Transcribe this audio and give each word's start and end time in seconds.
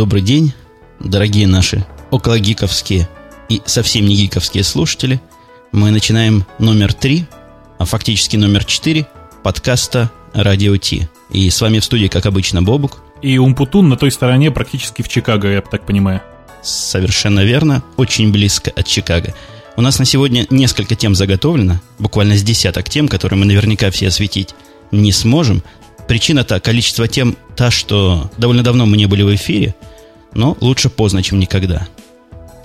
Добрый 0.00 0.22
день, 0.22 0.54
дорогие 0.98 1.46
наши 1.46 1.84
окологиковские 2.10 3.06
и 3.50 3.60
совсем 3.66 4.06
не 4.06 4.16
гиковские 4.16 4.64
слушатели. 4.64 5.20
Мы 5.72 5.90
начинаем 5.90 6.46
номер 6.58 6.94
три, 6.94 7.26
а 7.78 7.84
фактически 7.84 8.38
номер 8.38 8.64
четыре 8.64 9.06
подкаста 9.42 10.10
«Радио 10.32 10.74
Ти». 10.78 11.06
И 11.28 11.50
с 11.50 11.60
вами 11.60 11.80
в 11.80 11.84
студии, 11.84 12.06
как 12.06 12.24
обычно, 12.24 12.62
Бобук. 12.62 13.02
И 13.20 13.36
Умпутун 13.36 13.90
на 13.90 13.98
той 13.98 14.10
стороне, 14.10 14.50
практически 14.50 15.02
в 15.02 15.08
Чикаго, 15.08 15.48
я 15.48 15.60
так 15.60 15.84
понимаю. 15.84 16.22
Совершенно 16.62 17.44
верно, 17.44 17.82
очень 17.98 18.32
близко 18.32 18.70
от 18.74 18.86
Чикаго. 18.86 19.34
У 19.76 19.82
нас 19.82 19.98
на 19.98 20.06
сегодня 20.06 20.46
несколько 20.48 20.94
тем 20.94 21.14
заготовлено, 21.14 21.78
буквально 21.98 22.38
с 22.38 22.42
десяток 22.42 22.88
тем, 22.88 23.06
которые 23.06 23.38
мы 23.38 23.44
наверняка 23.44 23.90
все 23.90 24.08
осветить 24.08 24.54
не 24.92 25.12
сможем– 25.12 25.62
Причина-то, 26.10 26.58
количество 26.58 27.06
тем 27.06 27.36
та, 27.54 27.70
что 27.70 28.32
довольно 28.36 28.64
давно 28.64 28.84
мы 28.84 28.96
не 28.96 29.06
были 29.06 29.22
в 29.22 29.32
эфире, 29.32 29.76
но 30.34 30.56
лучше 30.60 30.90
поздно, 30.90 31.22
чем 31.22 31.38
никогда. 31.38 31.86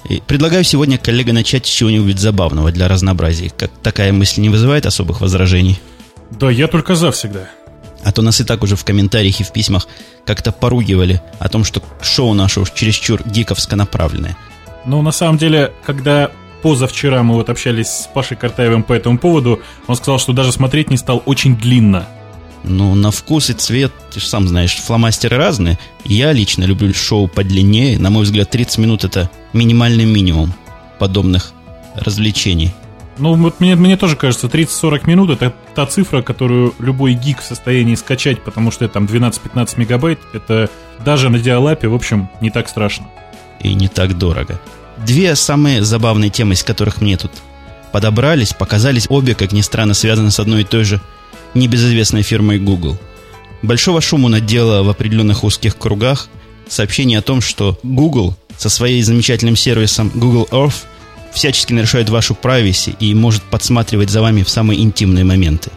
И 0.07 0.21
предлагаю 0.25 0.63
сегодня, 0.63 0.97
коллега, 0.97 1.33
начать 1.33 1.65
с 1.65 1.69
чего-нибудь 1.69 2.19
забавного 2.19 2.71
для 2.71 2.87
разнообразия. 2.87 3.49
Как 3.49 3.71
такая 3.81 4.13
мысль 4.13 4.41
не 4.41 4.49
вызывает 4.49 4.85
особых 4.85 5.21
возражений? 5.21 5.79
Да, 6.31 6.49
я 6.51 6.67
только 6.67 6.95
за 6.95 7.11
всегда. 7.11 7.49
А 8.03 8.11
то 8.11 8.21
нас 8.21 8.39
и 8.39 8.43
так 8.43 8.61
уже 8.61 8.75
в 8.75 8.85
комментариях 8.85 9.39
и 9.39 9.43
в 9.43 9.51
письмах 9.51 9.87
как-то 10.25 10.51
поругивали 10.51 11.21
о 11.39 11.49
том, 11.49 11.63
что 11.63 11.81
шоу 12.01 12.33
наше 12.33 12.59
уж 12.59 12.71
чересчур 12.71 13.21
гиковско 13.25 13.75
направленное. 13.75 14.37
Ну, 14.85 15.01
на 15.01 15.11
самом 15.11 15.39
деле, 15.39 15.71
когда 15.83 16.29
позавчера 16.61 17.23
мы 17.23 17.33
вот 17.33 17.49
общались 17.49 17.87
с 17.87 18.09
Пашей 18.13 18.37
Картаевым 18.37 18.83
по 18.83 18.93
этому 18.93 19.17
поводу, 19.17 19.59
он 19.87 19.95
сказал, 19.95 20.19
что 20.19 20.33
даже 20.33 20.51
смотреть 20.51 20.91
не 20.91 20.97
стал 20.97 21.23
очень 21.25 21.57
длинно. 21.57 22.07
Ну, 22.67 22.95
на 22.95 23.11
вкус 23.11 23.49
и 23.49 23.53
цвет, 23.53 23.91
ты 24.11 24.19
же 24.19 24.27
сам 24.27 24.47
знаешь, 24.47 24.75
фломастеры 24.75 25.37
разные. 25.37 25.77
Я 26.03 26.31
лично 26.31 26.63
люблю 26.63 26.93
шоу 26.93 27.27
подлиннее. 27.27 27.99
На 27.99 28.09
мой 28.09 28.23
взгляд, 28.23 28.49
30 28.49 28.79
минут 28.79 29.03
это 29.03 29.29
минимальный 29.53 30.05
минимум 30.05 30.53
подобных 30.97 31.51
развлечений. 31.95 32.71
Ну, 33.17 33.35
вот 33.35 33.59
мне, 33.59 33.75
мне 33.75 33.95
тоже 33.97 34.15
кажется, 34.15 34.47
30-40 34.47 35.07
минут 35.07 35.29
это 35.29 35.53
та 35.73 35.85
цифра, 35.85 36.21
которую 36.21 36.73
любой 36.79 37.13
гик 37.13 37.41
в 37.41 37.45
состоянии 37.45 37.95
скачать, 37.95 38.43
потому 38.43 38.71
что 38.71 38.85
это 38.85 38.95
там 38.95 39.05
12-15 39.05 39.73
мегабайт. 39.77 40.19
Это 40.33 40.69
даже 41.03 41.29
на 41.29 41.39
диалапе, 41.39 41.87
в 41.87 41.93
общем, 41.93 42.29
не 42.41 42.49
так 42.49 42.67
страшно. 42.67 43.07
И 43.61 43.73
не 43.73 43.87
так 43.87 44.17
дорого. 44.17 44.59
Две 45.05 45.35
самые 45.35 45.83
забавные 45.83 46.29
темы, 46.29 46.53
из 46.53 46.63
которых 46.63 46.99
мне 46.99 47.15
тут 47.15 47.31
подобрались, 47.91 48.53
показались 48.53 49.05
обе, 49.09 49.35
как 49.35 49.53
ни 49.53 49.61
странно, 49.61 49.93
связаны 49.93 50.31
с 50.31 50.39
одной 50.39 50.61
и 50.61 50.65
той 50.65 50.83
же 50.83 50.99
небезызвестной 51.55 52.21
фирмой 52.21 52.59
Google. 52.59 52.97
Большого 53.61 54.01
шума 54.01 54.29
надело 54.29 54.83
в 54.83 54.89
определенных 54.89 55.43
узких 55.43 55.77
кругах 55.77 56.29
сообщение 56.67 57.19
о 57.19 57.23
том, 57.23 57.41
что 57.41 57.79
Google 57.83 58.35
со 58.57 58.69
своим 58.69 59.03
замечательным 59.03 59.55
сервисом 59.55 60.11
Google 60.13 60.47
Earth 60.51 60.85
всячески 61.33 61.73
нарушает 61.73 62.09
вашу 62.09 62.37
privacy 62.39 62.95
и 62.99 63.13
может 63.13 63.43
подсматривать 63.43 64.09
за 64.09 64.21
вами 64.21 64.43
в 64.43 64.49
самые 64.49 64.81
интимные 64.81 65.25
моменты. 65.25 65.71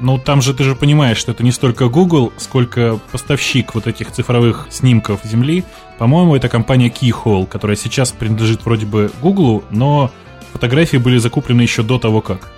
Ну, 0.00 0.16
там 0.18 0.40
же 0.40 0.54
ты 0.54 0.64
же 0.64 0.74
понимаешь, 0.74 1.18
что 1.18 1.32
это 1.32 1.42
не 1.42 1.52
столько 1.52 1.88
Google, 1.88 2.32
сколько 2.38 2.98
поставщик 3.12 3.74
вот 3.74 3.86
этих 3.86 4.12
цифровых 4.12 4.68
снимков 4.70 5.20
Земли. 5.24 5.64
По-моему, 5.98 6.36
это 6.36 6.48
компания 6.48 6.88
Keyhole, 6.88 7.46
которая 7.46 7.76
сейчас 7.76 8.10
принадлежит 8.12 8.64
вроде 8.64 8.86
бы 8.86 9.10
Google, 9.20 9.62
но 9.70 10.10
фотографии 10.52 10.96
были 10.96 11.18
закуплены 11.18 11.60
еще 11.60 11.82
до 11.82 11.98
того 11.98 12.22
как. 12.22 12.50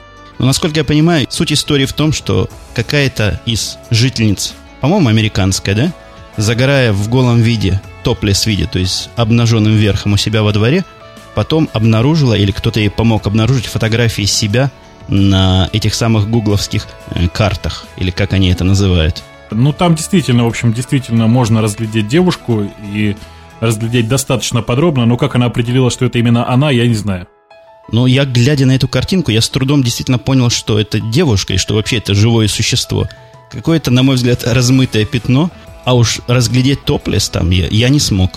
Но, 0.42 0.48
насколько 0.48 0.80
я 0.80 0.84
понимаю, 0.84 1.28
суть 1.30 1.52
истории 1.52 1.86
в 1.86 1.92
том, 1.92 2.12
что 2.12 2.50
какая-то 2.74 3.40
из 3.46 3.78
жительниц, 3.90 4.54
по-моему, 4.80 5.08
американская, 5.08 5.76
да, 5.76 5.92
загорая 6.36 6.92
в 6.92 7.08
голом 7.08 7.40
виде, 7.40 7.80
топлес 8.02 8.44
виде, 8.44 8.66
то 8.66 8.80
есть 8.80 9.08
обнаженным 9.14 9.76
верхом 9.76 10.14
у 10.14 10.16
себя 10.16 10.42
во 10.42 10.52
дворе, 10.52 10.84
потом 11.36 11.68
обнаружила, 11.72 12.34
или 12.34 12.50
кто-то 12.50 12.80
ей 12.80 12.90
помог 12.90 13.28
обнаружить 13.28 13.66
фотографии 13.66 14.24
себя 14.24 14.72
на 15.06 15.70
этих 15.72 15.94
самых 15.94 16.28
гугловских 16.28 16.88
э, 17.10 17.28
картах, 17.28 17.86
или 17.96 18.10
как 18.10 18.32
они 18.32 18.50
это 18.50 18.64
называют. 18.64 19.22
Ну, 19.52 19.72
там 19.72 19.94
действительно, 19.94 20.42
в 20.42 20.48
общем, 20.48 20.72
действительно 20.72 21.28
можно 21.28 21.62
разглядеть 21.62 22.08
девушку 22.08 22.68
и 22.92 23.16
разглядеть 23.60 24.08
достаточно 24.08 24.60
подробно, 24.60 25.06
но 25.06 25.16
как 25.16 25.36
она 25.36 25.46
определила, 25.46 25.88
что 25.88 26.04
это 26.04 26.18
именно 26.18 26.50
она, 26.50 26.72
я 26.72 26.84
не 26.88 26.94
знаю. 26.94 27.28
Но 27.90 28.06
я, 28.06 28.24
глядя 28.24 28.66
на 28.66 28.76
эту 28.76 28.88
картинку, 28.88 29.30
я 29.30 29.40
с 29.40 29.48
трудом 29.48 29.82
действительно 29.82 30.18
понял, 30.18 30.50
что 30.50 30.78
это 30.78 31.00
девушка 31.00 31.54
и 31.54 31.58
что 31.58 31.74
вообще 31.74 31.98
это 31.98 32.14
живое 32.14 32.48
существо. 32.48 33.08
Какое-то, 33.50 33.90
на 33.90 34.02
мой 34.02 34.16
взгляд, 34.16 34.44
размытое 34.44 35.04
пятно, 35.04 35.50
а 35.84 35.94
уж 35.94 36.20
разглядеть 36.26 36.84
топлес 36.84 37.28
там 37.28 37.50
я, 37.50 37.66
я 37.68 37.88
не 37.88 38.00
смог. 38.00 38.30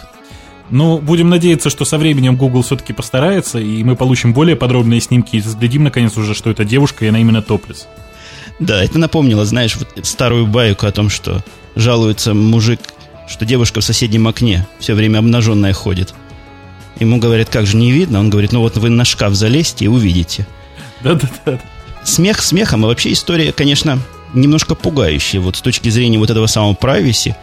Ну, 0.71 0.97
будем 0.97 1.29
надеяться, 1.29 1.69
что 1.69 1.85
со 1.85 1.97
временем 1.97 2.35
Google 2.35 2.63
все-таки 2.63 2.91
постарается, 2.91 3.59
и 3.59 3.83
мы 3.83 3.95
получим 3.95 4.33
более 4.33 4.55
подробные 4.55 4.99
снимки 4.99 5.35
и 5.35 5.41
разглядим, 5.41 5.83
наконец, 5.83 6.17
уже, 6.17 6.33
что 6.33 6.49
это 6.49 6.65
девушка, 6.65 7.05
и 7.05 7.09
она 7.09 7.19
именно 7.19 7.43
топлес. 7.43 7.87
Да, 8.59 8.83
это 8.83 8.97
напомнило, 8.97 9.45
знаешь, 9.45 9.75
вот 9.75 10.05
старую 10.05 10.47
байку 10.47 10.87
о 10.87 10.91
том, 10.91 11.09
что 11.09 11.43
жалуется 11.75 12.33
мужик, 12.33 12.79
что 13.27 13.45
девушка 13.45 13.81
в 13.81 13.83
соседнем 13.83 14.27
окне 14.27 14.65
все 14.79 14.95
время 14.95 15.19
обнаженная 15.19 15.73
ходит. 15.73 16.13
Ему 16.99 17.17
говорят, 17.17 17.49
как 17.49 17.65
же 17.65 17.77
не 17.77 17.91
видно? 17.91 18.19
Он 18.19 18.29
говорит, 18.29 18.51
ну 18.51 18.61
вот 18.61 18.77
вы 18.77 18.89
на 18.89 19.05
шкаф 19.05 19.33
залезьте 19.33 19.85
и 19.85 19.87
увидите. 19.87 20.47
Да-да-да. 21.01 21.59
Смех 22.03 22.41
смехом, 22.41 22.85
а 22.85 22.87
вообще 22.87 23.11
история, 23.11 23.51
конечно, 23.51 23.99
немножко 24.33 24.75
пугающая. 24.75 25.41
Вот 25.41 25.55
с 25.55 25.61
точки 25.61 25.89
зрения 25.89 26.17
вот 26.17 26.29
этого 26.29 26.47
самого 26.47 26.73
privacy, 26.73 27.35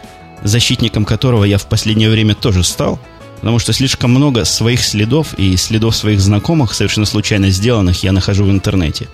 защитником 0.43 1.05
которого 1.05 1.45
я 1.45 1.59
в 1.59 1.67
последнее 1.67 2.11
время 2.11 2.35
тоже 2.35 2.65
стал, 2.65 2.99
потому 3.41 3.59
что 3.59 3.73
слишком 3.73 4.11
много 4.11 4.45
своих 4.45 4.83
следов 4.83 5.35
и 5.37 5.57
следов 5.57 5.97
своих 5.97 6.21
знакомых, 6.21 6.75
совершенно 6.75 7.07
случайно 7.07 7.51
сделанных, 7.51 8.03
я 8.03 8.13
нахожу 8.13 8.45
в 8.45 8.51
интернете. 8.51 9.09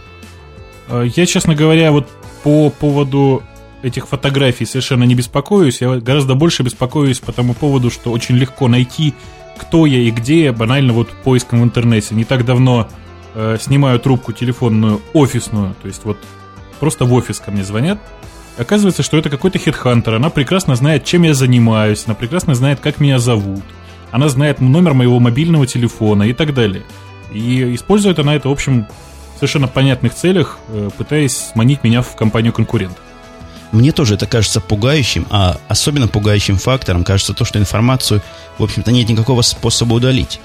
А, 0.89 1.03
я, 1.03 1.27
честно 1.27 1.55
говоря, 1.55 1.93
вот 1.93 2.09
по 2.43 2.71
поводу 2.71 3.43
этих 3.83 4.09
фотографий 4.09 4.67
совершенно 4.67 5.05
не 5.05 5.15
беспокоюсь. 5.15 5.81
Я 5.81 5.97
гораздо 5.97 6.35
больше 6.35 6.63
беспокоюсь 6.63 7.21
по 7.21 7.33
тому 7.33 7.55
поводу, 7.55 7.91
что 7.91 8.11
очень 8.11 8.37
легко 8.37 8.69
найти 8.69 9.15
кто 9.59 9.87
я 9.87 9.99
и 9.99 10.11
где 10.11 10.45
я, 10.45 10.53
банально 10.53 10.93
вот 10.93 11.09
поиском 11.11 11.61
в 11.61 11.65
интернете. 11.65 12.15
Не 12.15 12.25
так 12.25 12.45
давно 12.45 12.89
э, 13.35 13.57
снимаю 13.61 14.01
трубку 14.01 14.33
телефонную 14.33 15.03
офисную, 15.13 15.75
то 15.83 15.89
есть 15.89 16.05
вот 16.05 16.19
просто 16.81 17.05
в 17.05 17.13
офис 17.13 17.41
ко 17.41 17.51
мне 17.51 17.65
звонят. 17.65 17.99
Оказывается, 18.57 19.03
что 19.03 19.17
это 19.17 19.31
какой-то 19.31 19.59
хедхантер. 19.59 20.15
Она 20.15 20.31
прекрасно 20.31 20.75
знает, 20.75 21.05
чем 21.05 21.23
я 21.23 21.35
занимаюсь, 21.35 22.05
она 22.07 22.15
прекрасно 22.15 22.55
знает, 22.55 22.81
как 22.81 22.99
меня 23.01 23.19
зовут. 23.19 23.63
Она 24.11 24.29
знает 24.29 24.61
номер 24.61 24.95
моего 24.95 25.21
мобильного 25.21 25.67
телефона 25.67 26.25
и 26.25 26.33
так 26.33 26.55
далее. 26.55 26.85
И 27.33 27.75
использует 27.75 28.19
она 28.19 28.35
это, 28.35 28.49
в 28.49 28.53
общем, 28.53 28.87
в 29.35 29.39
совершенно 29.39 29.69
понятных 29.69 30.15
целях, 30.15 30.59
э, 30.69 30.91
пытаясь 30.97 31.37
сманить 31.37 31.85
меня 31.85 32.03
в 32.03 32.17
компанию 32.17 32.53
конкурентов. 32.53 32.99
Мне 33.73 33.93
тоже 33.93 34.15
это 34.15 34.27
кажется 34.27 34.61
пугающим, 34.61 35.27
а 35.31 35.59
особенно 35.69 36.09
пугающим 36.09 36.57
фактором 36.57 37.05
кажется 37.05 37.35
то, 37.35 37.45
что 37.45 37.59
информацию, 37.59 38.23
в 38.59 38.65
общем-то, 38.65 38.91
нет 38.93 39.09
никакого 39.09 39.43
способа 39.43 39.95
удалить. 39.95 40.41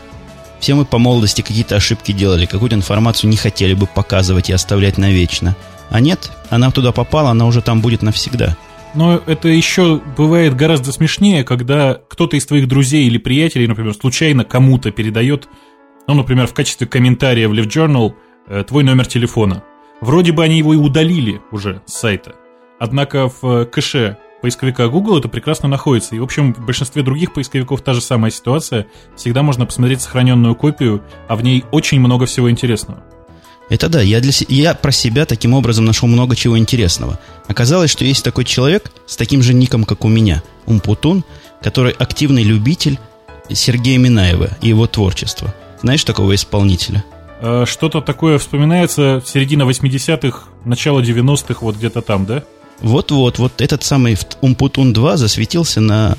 Все 0.59 0.75
мы 0.75 0.85
по 0.85 0.97
молодости 0.97 1.41
какие-то 1.41 1.75
ошибки 1.75 2.11
делали, 2.11 2.45
какую-то 2.45 2.75
информацию 2.75 3.29
не 3.29 3.37
хотели 3.37 3.73
бы 3.73 3.85
показывать 3.85 4.49
и 4.49 4.53
оставлять 4.53 4.97
навечно. 4.97 5.55
А 5.89 5.99
нет, 5.99 6.31
она 6.49 6.71
туда 6.71 6.91
попала, 6.91 7.31
она 7.31 7.45
уже 7.45 7.61
там 7.61 7.81
будет 7.81 8.01
навсегда. 8.01 8.57
Но 8.93 9.21
это 9.25 9.47
еще 9.47 10.01
бывает 10.17 10.55
гораздо 10.55 10.91
смешнее, 10.91 11.43
когда 11.43 11.99
кто-то 12.07 12.37
из 12.37 12.45
твоих 12.45 12.67
друзей 12.67 13.07
или 13.07 13.17
приятелей, 13.17 13.67
например, 13.67 13.93
случайно 13.93 14.45
кому-то 14.45 14.91
передает, 14.91 15.47
ну, 16.07 16.13
например, 16.13 16.47
в 16.47 16.53
качестве 16.53 16.87
комментария 16.87 17.47
в 17.47 17.53
Live 17.53 17.67
Journal 17.67 18.13
э, 18.47 18.63
твой 18.67 18.83
номер 18.83 19.07
телефона. 19.07 19.63
Вроде 19.99 20.31
бы 20.31 20.43
они 20.43 20.57
его 20.57 20.73
и 20.73 20.77
удалили 20.77 21.41
уже 21.51 21.81
с 21.85 21.93
сайта. 21.93 22.35
Однако 22.79 23.29
в 23.29 23.43
э, 23.43 23.65
кэше 23.65 24.17
поисковика 24.41 24.87
Google 24.89 25.19
это 25.19 25.29
прекрасно 25.29 25.69
находится. 25.69 26.15
И, 26.15 26.19
в 26.19 26.23
общем, 26.23 26.53
в 26.53 26.65
большинстве 26.65 27.01
других 27.01 27.33
поисковиков 27.33 27.81
та 27.81 27.93
же 27.93 28.01
самая 28.01 28.29
ситуация. 28.29 28.87
Всегда 29.15 29.41
можно 29.41 29.65
посмотреть 29.65 30.01
сохраненную 30.01 30.55
копию, 30.55 31.01
а 31.27 31.35
в 31.35 31.43
ней 31.43 31.63
очень 31.71 31.99
много 31.99 32.25
всего 32.25 32.51
интересного. 32.51 33.01
Это 33.69 33.87
да, 33.87 34.01
я, 34.01 34.19
для, 34.19 34.31
я 34.49 34.73
про 34.73 34.91
себя 34.91 35.25
таким 35.25 35.53
образом 35.53 35.85
нашел 35.85 36.07
много 36.09 36.35
чего 36.35 36.57
интересного. 36.57 37.19
Оказалось, 37.47 37.89
что 37.89 38.03
есть 38.03 38.23
такой 38.23 38.43
человек 38.43 38.91
с 39.05 39.15
таким 39.15 39.41
же 39.41 39.53
ником, 39.53 39.85
как 39.85 40.03
у 40.03 40.09
меня, 40.09 40.43
Умпутун, 40.65 41.23
который 41.61 41.93
активный 41.93 42.43
любитель 42.43 42.99
Сергея 43.49 43.97
Минаева 43.97 44.49
и 44.61 44.67
его 44.67 44.87
творчества. 44.87 45.53
Знаешь 45.81 46.03
такого 46.03 46.35
исполнителя? 46.35 47.03
Э, 47.41 47.65
что-то 47.65 48.01
такое 48.01 48.37
вспоминается 48.37 49.21
середина 49.25 49.63
80-х, 49.63 50.49
начало 50.65 51.01
90-х, 51.01 51.59
вот 51.61 51.77
где-то 51.77 52.01
там, 52.01 52.25
да? 52.25 52.43
Вот-вот, 52.83 53.39
вот 53.39 53.61
этот 53.61 53.83
самый 53.83 54.17
Умпутун 54.41 54.93
2 54.93 55.17
засветился 55.17 55.79
на 55.79 56.17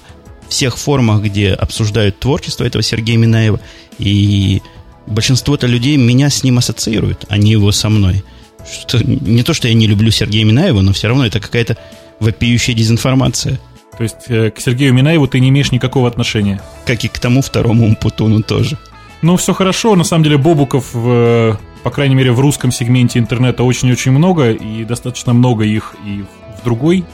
всех 0.49 0.79
форумах, 0.79 1.23
где 1.23 1.53
обсуждают 1.53 2.19
творчество 2.19 2.65
этого 2.65 2.83
Сергея 2.83 3.19
Минаева. 3.19 3.61
И 3.99 4.63
большинство-то 5.07 5.67
людей 5.67 5.97
меня 5.99 6.31
с 6.31 6.43
ним 6.43 6.59
ассоциируют, 6.59 7.27
а 7.29 7.37
не 7.37 7.53
его 7.53 7.71
со 7.71 7.91
мной. 7.91 8.25
Что, 8.67 8.99
не 9.05 9.43
то, 9.43 9.53
что 9.53 9.69
я 9.69 9.75
не 9.75 9.87
люблю 9.87 10.11
Сергея 10.11 10.45
Минаева, 10.45 10.81
но 10.81 10.95
все 10.95 11.09
равно 11.09 11.27
это 11.27 11.39
какая-то 11.39 11.77
вопиющая 12.19 12.75
дезинформация. 12.75 13.61
То 13.99 14.03
есть 14.03 14.29
э, 14.29 14.51
к 14.51 14.59
Сергею 14.59 14.95
Минаеву 14.95 15.29
ты 15.29 15.41
не 15.41 15.51
имеешь 15.51 15.71
никакого 15.71 16.09
отношения. 16.09 16.63
Как 16.87 17.05
и 17.05 17.09
к 17.09 17.19
тому 17.19 17.43
второму 17.43 17.87
Умпутуну 17.87 18.43
тоже. 18.43 18.79
Ну, 19.21 19.37
все 19.37 19.53
хорошо. 19.53 19.95
На 19.97 20.05
самом 20.05 20.25
деле 20.25 20.39
Бобуков, 20.39 20.95
в, 20.95 21.59
по 21.83 21.91
крайней 21.91 22.15
мере, 22.15 22.33
в 22.33 22.41
русском 22.41 22.73
сегменте 22.73 23.19
интернета 23.19 23.65
очень-очень 23.65 24.13
много, 24.13 24.51
и 24.51 24.85
достаточно 24.85 25.35
много 25.35 25.65
их 25.65 25.95
и 26.07 26.23
в 26.23 26.44
другой 26.65 27.05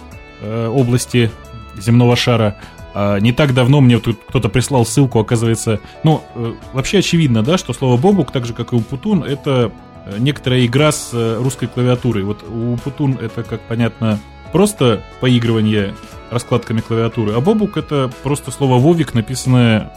э, 0.40 0.66
области 0.68 1.30
земного 1.76 2.16
шара. 2.16 2.56
А 2.92 3.18
не 3.18 3.32
так 3.32 3.54
давно 3.54 3.80
мне 3.80 3.98
тут 3.98 4.18
кто-то 4.28 4.48
прислал 4.48 4.84
ссылку, 4.84 5.20
оказывается... 5.20 5.80
Ну, 6.02 6.22
э, 6.34 6.54
вообще 6.72 6.98
очевидно, 6.98 7.42
да, 7.42 7.58
что 7.58 7.72
слово 7.72 7.96
«бобук», 7.96 8.32
так 8.32 8.46
же, 8.46 8.52
как 8.52 8.72
и 8.72 8.76
«умпутун», 8.76 9.22
это 9.22 9.72
э, 10.06 10.16
некоторая 10.18 10.66
игра 10.66 10.90
с 10.90 11.10
э, 11.12 11.38
русской 11.40 11.66
клавиатурой. 11.66 12.24
Вот 12.24 12.42
у 12.42 12.72
«умпутун» 12.72 13.16
это, 13.20 13.42
как 13.42 13.60
понятно, 13.60 14.18
просто 14.52 15.02
поигрывание 15.20 15.94
раскладками 16.30 16.80
клавиатуры, 16.80 17.32
а 17.34 17.40
«бобук» 17.40 17.76
это 17.76 18.10
просто 18.22 18.50
слово 18.50 18.78
«вовик», 18.78 19.14
написанное 19.14 19.92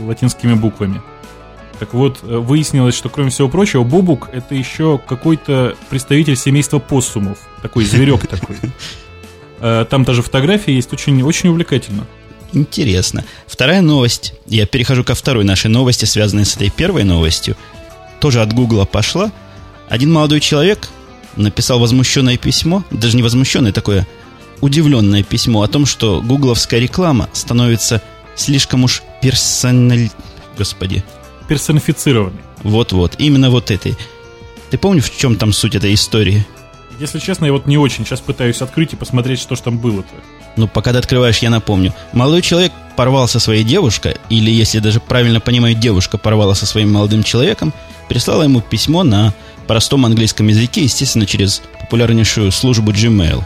латинскими 0.00 0.54
буквами. 0.54 1.00
Так 1.78 1.94
вот, 1.94 2.22
выяснилось, 2.22 2.94
что, 2.94 3.08
кроме 3.08 3.30
всего 3.30 3.48
прочего, 3.48 3.82
бобук— 3.82 4.28
это 4.32 4.54
еще 4.54 5.00
какой-то 5.06 5.76
представитель 5.90 6.36
семейства 6.36 6.78
поссумов. 6.78 7.38
Такой 7.60 7.84
зверек 7.84 8.26
такой. 8.26 8.56
Э, 9.64 9.86
там 9.88 10.02
даже 10.02 10.22
фотографии 10.22 10.72
есть, 10.72 10.92
очень, 10.92 11.22
очень 11.22 11.48
увлекательно. 11.48 12.04
Интересно. 12.52 13.24
Вторая 13.46 13.80
новость. 13.80 14.34
Я 14.46 14.66
перехожу 14.66 15.04
ко 15.04 15.14
второй 15.14 15.44
нашей 15.44 15.68
новости, 15.68 16.04
связанной 16.04 16.44
с 16.44 16.56
этой 16.56 16.68
первой 16.68 17.04
новостью. 17.04 17.56
Тоже 18.18 18.42
от 18.42 18.52
Гугла 18.52 18.84
пошла. 18.84 19.30
Один 19.88 20.12
молодой 20.12 20.40
человек 20.40 20.88
написал 21.36 21.78
возмущенное 21.78 22.36
письмо, 22.36 22.84
даже 22.90 23.16
не 23.16 23.22
возмущенное, 23.22 23.72
такое 23.72 24.06
удивленное 24.60 25.22
письмо 25.22 25.62
о 25.62 25.68
том, 25.68 25.86
что 25.86 26.20
гугловская 26.20 26.80
реклама 26.80 27.28
становится 27.32 28.02
слишком 28.34 28.84
уж 28.84 29.02
персональ... 29.20 30.10
Господи. 30.56 31.02
Персонифицированной. 31.48 32.40
Вот-вот, 32.62 33.14
именно 33.18 33.50
вот 33.50 33.70
этой. 33.70 33.96
Ты 34.70 34.78
помнишь, 34.78 35.10
в 35.10 35.18
чем 35.18 35.36
там 35.36 35.52
суть 35.52 35.74
этой 35.74 35.92
истории? 35.94 36.46
Если 36.98 37.18
честно, 37.18 37.46
я 37.46 37.52
вот 37.52 37.66
не 37.66 37.78
очень. 37.78 38.04
Сейчас 38.04 38.20
пытаюсь 38.20 38.62
открыть 38.62 38.92
и 38.92 38.96
посмотреть, 38.96 39.40
что 39.40 39.56
ж 39.56 39.60
там 39.60 39.78
было-то. 39.78 40.14
Ну, 40.56 40.68
пока 40.68 40.92
ты 40.92 40.98
открываешь, 40.98 41.38
я 41.38 41.50
напомню. 41.50 41.94
Молодой 42.12 42.42
человек 42.42 42.72
порвал 42.96 43.26
со 43.26 43.40
своей 43.40 43.64
девушкой, 43.64 44.16
или, 44.28 44.50
если 44.50 44.78
даже 44.78 45.00
правильно 45.00 45.40
понимаю, 45.40 45.74
девушка 45.74 46.18
порвала 46.18 46.54
со 46.54 46.66
своим 46.66 46.92
молодым 46.92 47.22
человеком, 47.22 47.72
прислала 48.08 48.44
ему 48.44 48.60
письмо 48.60 49.02
на 49.02 49.34
простом 49.66 50.04
английском 50.04 50.48
языке, 50.48 50.82
естественно, 50.82 51.26
через 51.26 51.62
популярнейшую 51.80 52.52
службу 52.52 52.92
Gmail. 52.92 53.42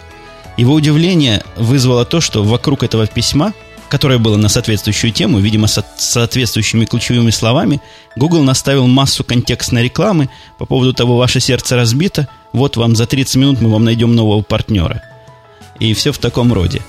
Его 0.57 0.75
удивление 0.75 1.43
вызвало 1.57 2.05
то, 2.05 2.21
что 2.21 2.43
вокруг 2.43 2.83
этого 2.83 3.07
письма– 3.07 3.53
которое 3.88 4.19
было 4.19 4.37
на 4.37 4.49
соответствующую 4.49 5.12
тему, 5.12 5.38
видимо, 5.38 5.67
со 5.67 5.85
соответствующими 5.97 6.85
ключевыми 6.85 7.31
словами, 7.31 7.81
Google 8.17 8.43
наставил 8.43 8.87
массу 8.87 9.25
контекстной 9.25 9.85
рекламы 9.85 10.29
по 10.59 10.67
поводу 10.67 10.93
того, 10.93 11.17
ваше 11.17 11.41
сердце 11.41 11.77
разбито, 11.77 12.29
вот 12.53 12.77
вам 12.77 12.97
за 12.97 13.06
30 13.06 13.37
минут 13.37 13.61
мы 13.61 13.71
вам 13.71 13.85
найдем 13.85 14.15
нового 14.15 14.43
партнера. 14.43 15.03
И 15.79 15.93
все 15.94 16.12
в 16.12 16.19
таком 16.19 16.53
роде. 16.53 16.83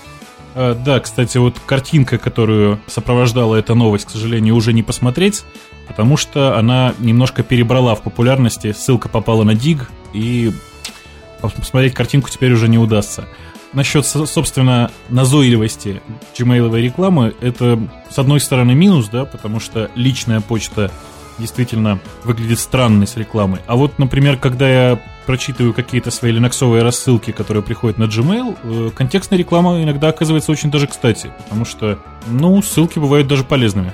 А, 0.56 0.74
да, 0.74 1.00
кстати, 1.00 1.38
вот 1.38 1.60
картинка, 1.66 2.18
которую 2.18 2.80
сопровождала 2.88 3.56
эта 3.56 3.76
новость, 3.76 4.06
к 4.06 4.10
сожалению, 4.10 4.56
уже 4.56 4.74
не 4.74 4.84
посмотреть, 4.84 5.44
потому 5.88 6.18
что 6.18 6.58
она 6.58 6.94
немножко 7.00 7.44
перебрала 7.44 7.96
в 7.96 8.02
популярности, 8.02 8.74
ссылка 8.78 9.10
попала 9.10 9.44
на 9.44 9.52
Dig, 9.52 9.84
и 10.14 10.52
посмотреть 11.42 11.94
картинку 11.94 12.30
теперь 12.30 12.54
уже 12.54 12.68
не 12.68 12.78
удастся 12.78 13.28
насчет, 13.78 14.08
собственно, 14.08 14.90
назойливости 15.10 16.02
gmail 16.36 16.82
рекламы, 16.82 17.36
это, 17.42 17.80
с 18.10 18.18
одной 18.18 18.40
стороны, 18.40 18.74
минус, 18.74 19.08
да, 19.10 19.26
потому 19.26 19.60
что 19.60 19.92
личная 19.94 20.42
почта 20.42 20.92
действительно 21.38 22.00
выглядит 22.24 22.58
странной 22.58 23.06
с 23.06 23.16
рекламой. 23.16 23.60
А 23.68 23.76
вот, 23.76 24.00
например, 24.00 24.38
когда 24.38 24.68
я 24.68 25.00
прочитываю 25.28 25.76
какие-то 25.76 26.10
свои 26.10 26.32
линоксовые 26.32 26.82
рассылки, 26.82 27.30
которые 27.32 27.62
приходят 27.62 28.00
на 28.00 28.06
Gmail, 28.06 28.58
э, 28.64 28.92
контекстная 28.96 29.38
реклама 29.38 29.84
иногда 29.84 30.08
оказывается 30.08 30.52
очень 30.52 30.72
даже 30.72 30.88
кстати, 30.88 31.32
потому 31.44 31.64
что, 31.64 32.00
ну, 32.26 32.64
ссылки 32.64 32.98
бывают 32.98 33.28
даже 33.28 33.44
полезными. 33.44 33.94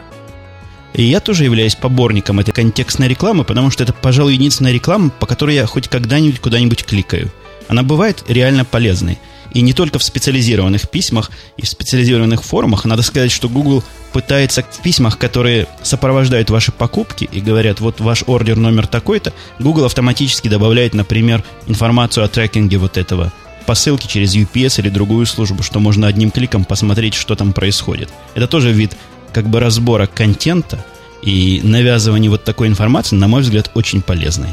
И 0.94 1.04
я 1.04 1.20
тоже 1.20 1.44
являюсь 1.44 1.76
поборником 1.76 2.40
этой 2.40 2.54
контекстной 2.54 3.10
рекламы, 3.10 3.44
потому 3.44 3.70
что 3.70 3.84
это, 3.84 3.92
пожалуй, 3.92 4.36
единственная 4.36 4.72
реклама, 4.72 5.10
по 5.10 5.26
которой 5.26 5.56
я 5.56 5.66
хоть 5.66 5.90
когда-нибудь 5.90 6.40
куда-нибудь 6.40 6.86
кликаю. 6.86 7.32
Она 7.68 7.84
бывает 7.84 8.24
реально 8.30 8.64
полезной. 8.64 9.20
И 9.54 9.62
не 9.62 9.74
только 9.74 10.00
в 10.00 10.04
специализированных 10.04 10.90
письмах 10.90 11.32
и 11.58 11.64
в 11.64 11.70
специализированных 11.70 12.44
форумах. 12.44 12.86
Надо 12.86 13.04
сказать, 13.04 13.32
что 13.32 13.50
Google 13.50 13.84
пытается 14.12 14.64
в 14.64 14.82
письмах, 14.82 15.18
которые 15.18 15.68
сопровождают 15.84 16.50
ваши 16.50 16.72
покупки 16.72 17.30
и 17.32 17.40
говорят, 17.40 17.80
вот 17.80 18.00
ваш 18.00 18.24
ордер 18.28 18.58
номер 18.58 18.88
такой-то, 18.88 19.34
Google 19.60 19.86
автоматически 19.86 20.48
добавляет, 20.48 20.94
например, 20.94 21.44
информацию 21.68 22.24
о 22.24 22.28
трекинге 22.28 22.78
вот 22.78 22.98
этого 22.98 23.32
посылки 23.66 24.08
через 24.08 24.36
UPS 24.36 24.80
или 24.80 24.90
другую 24.90 25.26
службу, 25.26 25.64
что 25.64 25.80
можно 25.80 26.08
одним 26.08 26.32
кликом 26.32 26.66
посмотреть, 26.66 27.14
что 27.14 27.36
там 27.36 27.54
происходит. 27.54 28.10
Это 28.36 28.48
тоже 28.48 28.72
вид 28.72 28.96
как 29.32 29.48
бы 29.48 29.60
разбора 29.60 30.06
контента 30.06 30.84
и 31.22 31.62
навязывания 31.64 32.30
вот 32.30 32.44
такой 32.44 32.68
информации, 32.68 33.16
на 33.16 33.28
мой 33.28 33.42
взгляд, 33.42 33.72
очень 33.74 34.02
полезный. 34.02 34.50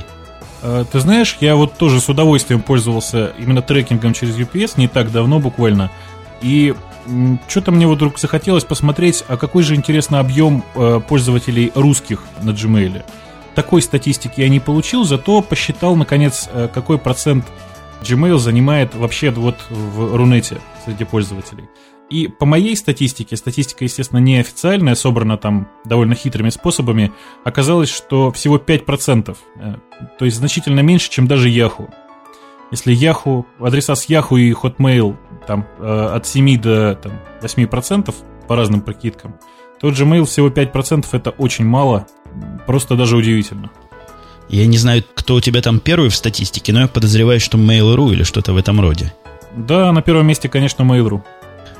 Э, 0.62 0.85
ты 0.91 1.01
знаешь, 1.01 1.37
я 1.41 1.57
вот 1.57 1.75
тоже 1.75 2.01
с 2.01 2.09
удовольствием 2.09 2.62
пользовался 2.62 3.33
именно 3.39 3.62
трекингом 3.62 4.12
через 4.12 4.37
UPS 4.37 4.75
не 4.77 4.89
так 4.89 5.11
давно 5.11 5.39
буквально. 5.39 5.91
И 6.43 6.75
что-то 7.49 7.73
мне 7.73 7.87
вот 7.87 7.97
вдруг 7.97 8.19
захотелось 8.19 8.65
посмотреть, 8.65 9.25
а 9.29 9.37
какой 9.37 9.62
же 9.62 9.75
интересный 9.75 10.19
объем 10.19 10.65
э, 10.75 11.01
пользователей 11.07 11.73
русских 11.75 12.23
на 12.43 12.51
Gmail. 12.51 13.05
Такой 13.55 13.83
статистики 13.83 14.41
я 14.41 14.49
не 14.49 14.61
получил, 14.61 15.05
зато 15.05 15.43
посчитал, 15.43 15.97
наконец, 15.97 16.49
э, 16.53 16.69
какой 16.73 16.99
процент 16.99 17.45
Gmail 18.03 18.39
занимает 18.39 18.95
вообще 18.95 19.31
вот 19.31 19.57
в 19.69 20.17
Рунете 20.17 20.59
среди 20.85 21.05
пользователей. 21.05 21.69
И 22.11 22.27
по 22.27 22.45
моей 22.45 22.77
статистике, 22.77 23.37
статистика, 23.37 23.85
естественно, 23.85 24.19
неофициальная, 24.19 24.97
собрана 24.97 25.39
там 25.39 25.69
довольно 25.85 26.17
хитрыми 26.17 26.50
способами, 26.50 27.12
оказалось, 27.45 27.88
что 27.88 28.33
всего 28.33 28.59
5%, 28.59 29.37
э, 29.57 29.75
то 30.19 30.25
есть 30.25 30.37
значительно 30.37 30.81
меньше, 30.81 31.09
чем 31.09 31.29
даже 31.29 31.49
Yahoo. 31.49 31.88
Если 32.73 32.97
Yahoo, 32.97 33.45
адреса 33.61 33.95
с 33.95 34.09
Yahoo 34.09 34.40
и 34.40 34.52
Hotmail 34.52 35.17
там 35.47 35.67
э, 35.79 36.11
от 36.14 36.26
7 36.26 36.61
до 36.61 36.97
там, 36.97 37.12
8% 37.43 38.12
по 38.49 38.57
разным 38.57 38.81
прикидкам, 38.81 39.37
то 39.81 39.88
Gmail 39.90 40.25
всего 40.25 40.49
5% 40.49 41.07
это 41.12 41.31
очень 41.31 41.64
мало, 41.64 42.09
просто 42.67 42.97
даже 42.97 43.17
удивительно. 43.17 43.71
Я 44.49 44.67
не 44.67 44.79
знаю, 44.79 45.05
кто 45.14 45.37
у 45.37 45.40
тебя 45.40 45.62
там 45.62 45.79
первый 45.79 46.11
в 46.11 46.17
статистике, 46.17 46.73
но 46.73 46.81
я 46.81 46.88
подозреваю, 46.88 47.38
что 47.38 47.57
Mail.ru 47.57 48.12
или 48.12 48.25
что-то 48.25 48.52
в 48.52 48.57
этом 48.57 48.81
роде. 48.81 49.14
Да, 49.57 49.93
на 49.93 50.02
первом 50.02 50.26
месте, 50.26 50.49
конечно, 50.49 50.83
Mail.ru. 50.83 51.23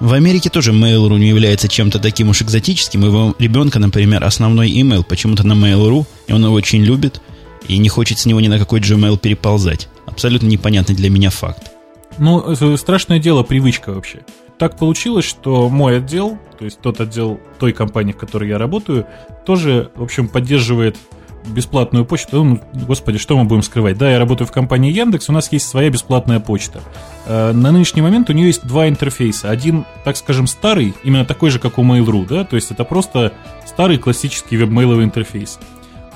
В 0.00 0.14
Америке 0.14 0.49
тоже 0.49 0.73
Mail.ru 0.73 1.19
не 1.19 1.28
является 1.28 1.69
чем-то 1.69 1.99
таким 1.99 2.30
уж 2.30 2.40
экзотическим. 2.40 3.04
Его 3.04 3.35
ребенка, 3.38 3.78
например, 3.78 4.25
основной 4.25 4.71
email 4.71 5.04
почему-то 5.07 5.47
на 5.47 5.52
Mail.ru, 5.52 6.07
и 6.26 6.33
он 6.33 6.42
его 6.42 6.54
очень 6.54 6.83
любит, 6.83 7.21
и 7.69 7.76
не 7.76 7.90
хочет 7.90 8.19
с 8.19 8.25
него 8.25 8.40
ни 8.40 8.49
на 8.49 8.59
какой 8.59 8.80
Gmail 8.80 9.19
переползать. 9.19 9.88
Абсолютно 10.07 10.47
непонятный 10.47 10.95
для 10.95 11.11
меня 11.11 11.28
факт. 11.28 11.71
Ну, 12.16 12.57
страшное 12.78 13.19
дело, 13.19 13.42
привычка 13.42 13.92
вообще. 13.92 14.21
Так 14.59 14.78
получилось, 14.78 15.26
что 15.26 15.69
мой 15.69 15.99
отдел, 15.99 16.38
то 16.59 16.64
есть 16.64 16.80
тот 16.80 16.99
отдел 17.00 17.38
той 17.59 17.73
компании, 17.73 18.12
в 18.12 18.16
которой 18.16 18.49
я 18.49 18.57
работаю, 18.57 19.07
тоже, 19.45 19.90
в 19.95 20.02
общем, 20.02 20.28
поддерживает 20.28 20.97
бесплатную 21.47 22.05
почту. 22.05 22.45
Ну, 22.45 22.61
господи, 22.73 23.19
что 23.19 23.37
мы 23.37 23.45
будем 23.45 23.63
скрывать? 23.63 23.99
Да, 23.99 24.11
я 24.11 24.19
работаю 24.19 24.47
в 24.47 24.53
компании 24.53 24.93
Яндекс, 24.93 25.29
у 25.29 25.33
нас 25.33 25.51
есть 25.53 25.69
своя 25.69 25.91
бесплатная 25.91 26.41
почта. 26.41 26.81
Э, 27.27 27.53
на 27.53 27.73
нынешний 27.73 28.03
момент 28.03 28.31
у 28.31 28.33
нее 28.33 28.49
есть 28.49 28.67
два 28.67 28.89
интерфейса. 28.89 29.51
Один, 29.51 29.85
так 30.05 30.17
скажем, 30.17 30.47
старый, 30.47 30.95
именно 31.03 31.25
такой 31.25 31.51
же, 31.51 31.59
как 31.59 31.79
у 31.79 31.83
Mail.ru, 31.83 32.27
да, 32.27 32.45
то 32.45 32.57
есть 32.57 32.71
это 32.71 32.85
просто 32.85 33.33
старый 33.67 33.99
классический 33.99 34.57
веб-мейловый 34.57 35.05
интерфейс. 35.05 35.59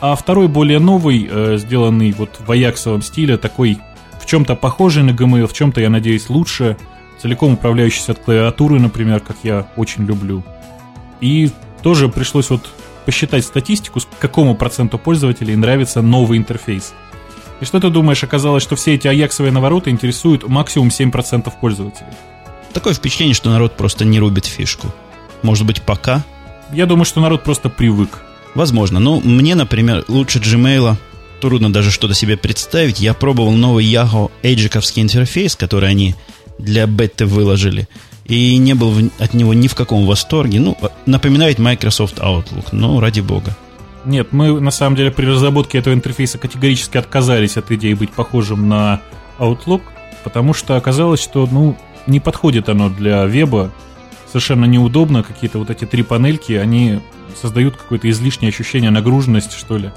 А 0.01 0.17
второй, 0.17 0.49
более 0.49 0.79
новый, 0.79 1.29
э, 1.31 1.57
сделанный 1.59 2.13
вот 2.13 2.41
в 2.47 2.51
аяксовом 2.51 3.03
стиле, 3.03 3.37
такой 3.37 3.79
в 4.21 4.27
чем-то 4.27 4.57
похожий 4.57 5.03
на 5.03 5.11
Gmail, 5.11 5.47
в 5.47 5.53
чем-то, 5.53 5.81
я 5.81 5.91
надеюсь, 5.91 6.29
лучше, 6.29 6.77
целиком 7.21 7.55
управляющийся 7.55 8.13
от 8.13 8.19
клавиатуры, 8.19 8.81
например, 8.81 9.21
как 9.21 9.37
я 9.43 9.67
очень 9.77 10.05
люблю. 10.05 10.43
И 11.21 11.51
тоже 11.83 12.09
пришлось 12.09 12.51
вот 12.51 12.69
посчитать 13.05 13.45
статистику, 13.45 14.01
какому 14.19 14.55
проценту 14.55 14.99
пользователей 14.99 15.57
нравится 15.57 16.03
новый 16.03 16.39
интерфейс. 16.39 16.95
И 17.61 17.65
что 17.65 17.81
ты 17.81 17.89
думаешь, 17.89 18.25
оказалось, 18.25 18.63
что 18.63 18.77
все 18.77 18.95
эти 18.95 19.07
аяксовые 19.07 19.53
навороты 19.53 19.91
интересуют 19.91 20.47
максимум 20.49 20.89
7% 20.89 21.53
пользователей? 21.61 22.13
Такое 22.73 22.95
впечатление, 22.95 23.35
что 23.35 23.51
народ 23.51 23.77
просто 23.77 24.05
не 24.05 24.19
рубит 24.19 24.47
фишку. 24.47 24.93
Может 25.43 25.67
быть, 25.67 25.83
пока? 25.83 26.25
Я 26.73 26.87
думаю, 26.87 27.05
что 27.05 27.21
народ 27.21 27.45
просто 27.45 27.69
привык. 27.69 28.21
Возможно. 28.55 28.99
Ну, 29.01 29.21
мне, 29.21 29.55
например, 29.55 30.05
лучше 30.09 30.39
Gmail 30.39 30.97
трудно 31.41 31.73
даже 31.73 31.91
что-то 31.91 32.15
себе 32.15 32.37
представить. 32.37 33.01
Я 33.01 33.15
пробовал 33.15 33.53
новый 33.53 33.85
Yahoo 33.85 34.31
Edge'овский 34.43 35.03
интерфейс, 35.03 35.57
который 35.57 35.89
они 35.89 36.15
для 36.59 36.87
беты 36.87 37.27
выложили. 37.27 37.89
И 38.25 38.57
не 38.57 38.75
был 38.75 39.11
от 39.19 39.35
него 39.35 39.55
ни 39.55 39.69
в 39.69 39.75
каком 39.75 40.07
восторге. 40.07 40.61
Ну, 40.61 40.77
напоминает 41.07 41.59
Microsoft 41.59 42.19
Outlook, 42.19 42.69
но 42.73 43.01
ради 43.01 43.21
бога. 43.21 43.57
Нет, 44.05 44.33
мы 44.33 44.61
на 44.61 44.71
самом 44.71 44.97
деле 44.97 45.11
при 45.11 45.27
разработке 45.27 45.79
этого 45.79 45.95
интерфейса 45.95 46.39
категорически 46.39 46.99
отказались 46.99 47.57
от 47.57 47.71
идеи 47.71 47.95
быть 47.95 48.11
похожим 48.11 48.69
на 48.69 49.01
Outlook, 49.39 49.83
потому 50.25 50.53
что 50.53 50.77
оказалось, 50.77 51.21
что 51.21 51.49
ну, 51.51 51.77
не 52.07 52.21
подходит 52.21 52.69
оно 52.69 52.91
для 52.91 53.25
веба, 53.25 53.73
совершенно 54.27 54.67
неудобно, 54.67 55.23
какие-то 55.23 55.59
вот 55.59 55.71
эти 55.71 55.85
три 55.85 56.03
панельки, 56.03 56.53
они 56.53 57.01
создают 57.41 57.77
какое-то 57.77 58.11
излишнее 58.11 58.51
ощущение 58.51 58.91
нагруженности, 58.91 59.57
что 59.57 59.79
ли. 59.79 59.91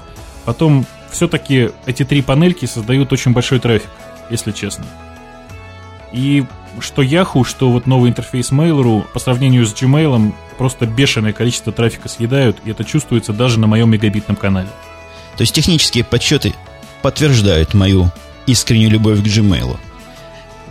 Потом, 0.44 0.86
все-таки 1.10 1.70
эти 1.84 2.04
три 2.04 2.22
панельки 2.22 2.64
создают 2.64 3.12
очень 3.12 3.32
большой 3.32 3.58
трафик, 3.58 3.90
если 4.30 4.52
честно. 4.52 4.86
И 6.12 6.44
что 6.80 7.02
Yahoo, 7.02 7.44
что 7.44 7.70
вот 7.70 7.86
новый 7.86 8.10
интерфейс 8.10 8.50
Mail.ru 8.50 9.04
по 9.12 9.18
сравнению 9.18 9.66
с 9.66 9.72
Gmail 9.72 10.32
просто 10.56 10.86
бешеное 10.86 11.32
количество 11.32 11.72
трафика 11.72 12.08
съедают, 12.08 12.58
и 12.64 12.70
это 12.70 12.84
чувствуется 12.84 13.32
даже 13.32 13.58
на 13.58 13.66
моем 13.66 13.90
мегабитном 13.90 14.36
канале. 14.36 14.68
То 15.36 15.42
есть 15.42 15.54
технические 15.54 16.04
подсчеты 16.04 16.54
подтверждают 17.02 17.74
мою 17.74 18.10
искреннюю 18.46 18.90
любовь 18.90 19.20
к 19.20 19.26
Gmail. 19.26 19.76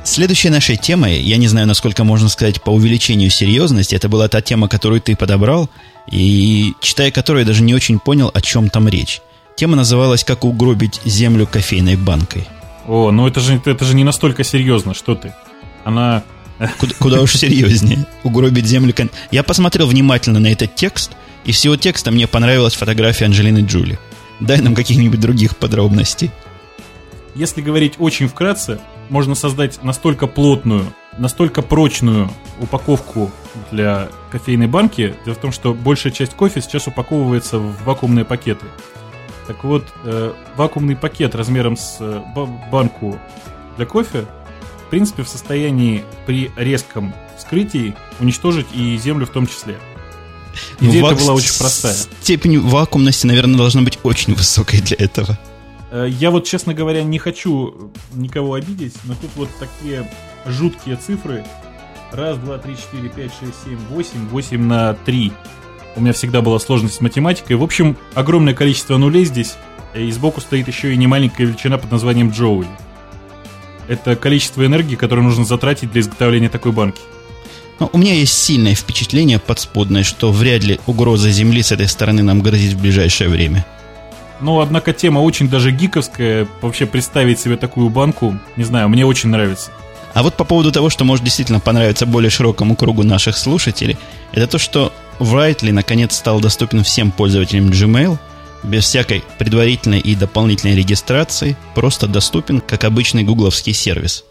Следующей 0.03 0.49
нашей 0.49 0.77
темой, 0.77 1.19
я 1.21 1.37
не 1.37 1.47
знаю, 1.47 1.67
насколько 1.67 2.03
можно 2.03 2.29
сказать 2.29 2.61
по 2.61 2.69
увеличению 2.69 3.29
серьезности, 3.29 3.93
это 3.93 4.07
была 4.07 4.29
та 4.29 4.41
тема, 4.41 4.69
которую 4.69 5.01
ты 5.01 5.15
подобрал, 5.15 5.69
и 6.09 6.73
читая 6.81 7.11
которую, 7.11 7.41
я 7.41 7.45
даже 7.45 7.61
не 7.61 7.75
очень 7.75 7.99
понял, 7.99 8.31
о 8.33 8.41
чем 8.41 8.69
там 8.69 8.87
речь. 8.87 9.21
Тема 9.57 9.75
называлась 9.75 10.23
«Как 10.23 10.45
угробить 10.45 11.01
землю 11.03 11.45
кофейной 11.45 11.97
банкой». 11.97 12.47
О, 12.87 13.11
ну 13.11 13.27
это 13.27 13.41
же, 13.41 13.61
это 13.65 13.83
же 13.83 13.95
не 13.95 14.05
настолько 14.05 14.45
серьезно, 14.45 14.93
что 14.93 15.15
ты. 15.15 15.33
Она... 15.87 16.23
Куда, 16.79 16.93
куда 16.99 17.21
уж 17.21 17.33
серьезнее. 17.33 18.05
Угробить 18.23 18.65
землю... 18.65 18.93
Я 19.31 19.41
посмотрел 19.41 19.87
внимательно 19.87 20.37
на 20.37 20.51
этот 20.51 20.75
текст, 20.75 21.11
и 21.45 21.53
всего 21.53 21.77
текста 21.77 22.11
мне 22.11 22.27
понравилась 22.27 22.73
фотография 22.73 23.23
Анджелины 23.23 23.59
Джули. 23.59 23.97
Дай 24.41 24.59
нам 24.59 24.75
каких-нибудь 24.75 25.21
других 25.21 25.55
подробностей. 25.55 26.29
Если 27.35 27.61
говорить 27.61 27.93
очень 27.99 28.27
вкратце, 28.27 28.81
можно 29.07 29.33
создать 29.33 29.81
настолько 29.81 30.27
плотную, 30.27 30.91
настолько 31.17 31.61
прочную 31.61 32.29
упаковку 32.59 33.31
для 33.71 34.09
кофейной 34.29 34.67
банки. 34.67 35.15
Дело 35.23 35.35
в 35.35 35.39
том, 35.39 35.53
что 35.53 35.73
большая 35.73 36.11
часть 36.11 36.33
кофе 36.33 36.59
сейчас 36.59 36.87
упаковывается 36.87 37.59
в 37.59 37.85
вакуумные 37.85 38.25
пакеты. 38.25 38.65
Так 39.47 39.63
вот, 39.63 39.85
э, 40.03 40.33
вакуумный 40.57 40.97
пакет 40.97 41.33
размером 41.33 41.77
с 41.77 41.95
э, 42.01 42.21
банку 42.69 43.17
для 43.77 43.85
кофе, 43.85 44.25
в 44.87 44.89
принципе, 44.89 45.23
в 45.23 45.27
состоянии 45.27 46.05
при 46.25 46.49
резком 46.55 47.13
вскрытии 47.37 47.93
уничтожить 48.21 48.67
и 48.73 48.97
землю 48.97 49.25
в 49.25 49.29
том 49.29 49.45
числе. 49.45 49.75
Ну, 50.79 50.89
Идея 50.89 51.03
ну, 51.03 51.15
была 51.15 51.33
очень 51.33 51.57
простая. 51.57 51.93
Степень 52.21 52.59
вакуумности, 52.59 53.27
наверное, 53.27 53.57
должна 53.57 53.81
быть 53.81 53.99
очень 54.03 54.33
высокой 54.35 54.79
для 54.79 54.95
этого. 54.97 55.37
Э, 55.91 56.07
я 56.09 56.31
вот, 56.31 56.45
честно 56.45 56.73
говоря, 56.73 57.03
не 57.03 57.19
хочу 57.19 57.91
никого 58.13 58.53
обидеть, 58.53 58.93
но 59.03 59.13
тут 59.15 59.29
вот 59.35 59.49
такие 59.59 60.09
жуткие 60.45 60.95
цифры. 60.95 61.43
Раз, 62.13 62.37
два, 62.37 62.57
три, 62.57 62.77
четыре, 62.77 63.09
пять, 63.09 63.31
шесть, 63.37 63.61
семь, 63.65 63.77
восемь. 63.89 64.25
Восемь 64.29 64.63
на 64.63 64.93
три. 64.93 65.33
У 65.97 66.01
меня 66.01 66.13
всегда 66.13 66.41
была 66.41 66.59
сложность 66.59 66.95
с 66.95 67.01
математикой. 67.01 67.57
В 67.57 67.63
общем, 67.63 67.97
огромное 68.13 68.53
количество 68.53 68.95
нулей 68.95 69.25
здесь. 69.25 69.57
И 69.93 70.09
сбоку 70.11 70.39
стоит 70.39 70.69
еще 70.69 70.93
и 70.93 70.97
немаленькая 70.97 71.45
величина 71.45 71.77
под 71.77 71.91
названием 71.91 72.29
джоуль. 72.29 72.67
Это 73.87 74.15
количество 74.15 74.65
энергии, 74.65 74.95
которое 74.95 75.21
нужно 75.21 75.45
затратить 75.45 75.91
для 75.91 76.01
изготовления 76.01 76.49
такой 76.49 76.71
банки. 76.71 77.01
Но 77.79 77.89
у 77.93 77.97
меня 77.97 78.13
есть 78.13 78.33
сильное 78.33 78.75
впечатление 78.75 79.39
подспудное, 79.39 80.03
что 80.03 80.31
вряд 80.31 80.63
ли 80.63 80.79
угроза 80.87 81.29
Земли 81.29 81.61
с 81.61 81.71
этой 81.71 81.87
стороны 81.87 82.23
нам 82.23 82.41
грозит 82.41 82.73
в 82.73 82.81
ближайшее 82.81 83.29
время. 83.29 83.65
Ну, 84.39 84.59
однако 84.61 84.93
тема 84.93 85.19
очень 85.19 85.49
даже 85.49 85.71
гиковская. 85.71 86.47
Вообще 86.61 86.85
представить 86.85 87.39
себе 87.39 87.57
такую 87.57 87.89
банку, 87.89 88.37
не 88.55 88.63
знаю, 88.63 88.89
мне 88.89 89.05
очень 89.05 89.29
нравится. 89.29 89.71
А 90.13 90.23
вот 90.23 90.35
по 90.35 90.43
поводу 90.43 90.71
того, 90.71 90.89
что 90.89 91.05
может 91.05 91.23
действительно 91.23 91.59
понравиться 91.59 92.05
более 92.05 92.29
широкому 92.29 92.75
кругу 92.75 93.03
наших 93.03 93.37
слушателей, 93.37 93.97
это 94.31 94.47
то, 94.47 94.57
что 94.57 94.91
Writely 95.19 95.71
наконец 95.71 96.15
стал 96.15 96.39
доступен 96.39 96.83
всем 96.83 97.11
пользователям 97.11 97.69
Gmail, 97.69 98.17
без 98.63 98.85
всякой 98.85 99.23
предварительной 99.37 99.99
и 99.99 100.15
дополнительной 100.15 100.75
регистрации, 100.75 101.55
просто 101.75 102.07
доступен 102.07 102.61
как 102.61 102.83
обычный 102.83 103.23
гугловский 103.23 103.73
сервис. 103.73 104.25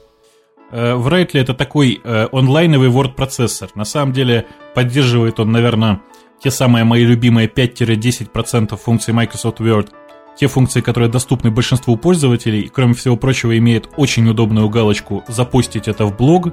Э, 0.70 1.00
это 1.32 1.54
такой 1.54 2.00
э, 2.02 2.28
онлайновый 2.32 2.88
Word-процессор. 2.88 3.70
На 3.74 3.84
самом 3.84 4.12
деле 4.12 4.46
поддерживает 4.74 5.40
он, 5.40 5.52
наверное, 5.52 6.00
те 6.42 6.50
самые 6.50 6.84
мои 6.84 7.04
любимые 7.04 7.48
5-10% 7.48 8.76
функций 8.76 9.14
Microsoft 9.14 9.60
Word, 9.60 9.90
те 10.38 10.48
функции, 10.48 10.82
которые 10.82 11.08
доступны 11.08 11.50
большинству 11.50 11.96
пользователей, 11.96 12.70
кроме 12.72 12.94
всего 12.94 13.16
прочего, 13.16 13.56
имеет 13.56 13.88
очень 13.96 14.28
удобную 14.28 14.68
галочку 14.68 15.24
«Запустить 15.28 15.88
это 15.88 16.04
в 16.04 16.14
блог», 16.14 16.52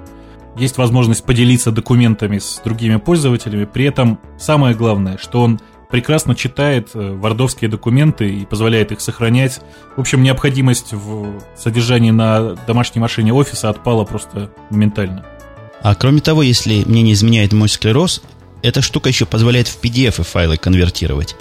есть 0.56 0.78
возможность 0.78 1.26
поделиться 1.26 1.72
документами 1.72 2.38
с 2.38 2.62
другими 2.64 2.98
пользователями, 2.98 3.66
при 3.66 3.86
этом 3.86 4.20
самое 4.38 4.76
главное, 4.76 5.18
что 5.18 5.42
он 5.42 5.60
прекрасно 5.94 6.34
читает 6.34 6.90
э, 6.96 7.12
вардовские 7.12 7.70
документы 7.70 8.28
и 8.28 8.46
позволяет 8.48 8.92
их 8.92 9.00
сохранять. 9.00 9.62
В 9.96 10.00
общем, 10.00 10.24
необходимость 10.24 10.92
в 10.92 11.40
содержании 11.56 12.10
на 12.10 12.56
домашней 12.66 13.00
машине 13.00 13.32
офиса 13.32 13.70
отпала 13.70 14.04
просто 14.04 14.50
моментально. 14.72 15.24
А 15.84 15.94
кроме 15.94 16.20
того, 16.20 16.42
если 16.42 16.84
мне 16.88 17.04
не 17.04 17.14
изменяет 17.14 17.54
мой 17.54 17.70
склероз, 17.70 18.24
эта 18.64 18.82
штука 18.82 19.10
еще 19.10 19.28
позволяет 19.28 19.68
в 19.68 19.80
PDF 19.84 20.24
файлы 20.24 20.58
конвертировать 20.58 21.36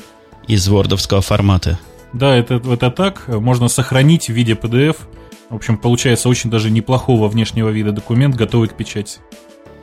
из 0.46 0.68
вордовского 0.68 1.22
формата. 1.22 1.78
Да, 2.12 2.36
это, 2.36 2.56
это 2.56 2.90
так. 2.90 3.28
Можно 3.28 3.68
сохранить 3.68 4.26
в 4.26 4.34
виде 4.34 4.52
PDF. 4.52 4.96
В 5.48 5.54
общем, 5.54 5.78
получается 5.78 6.28
очень 6.28 6.50
даже 6.50 6.70
неплохого 6.70 7.28
внешнего 7.28 7.70
вида 7.70 7.92
документ, 7.92 8.36
готовый 8.36 8.68
к 8.68 8.74
печати. 8.74 9.20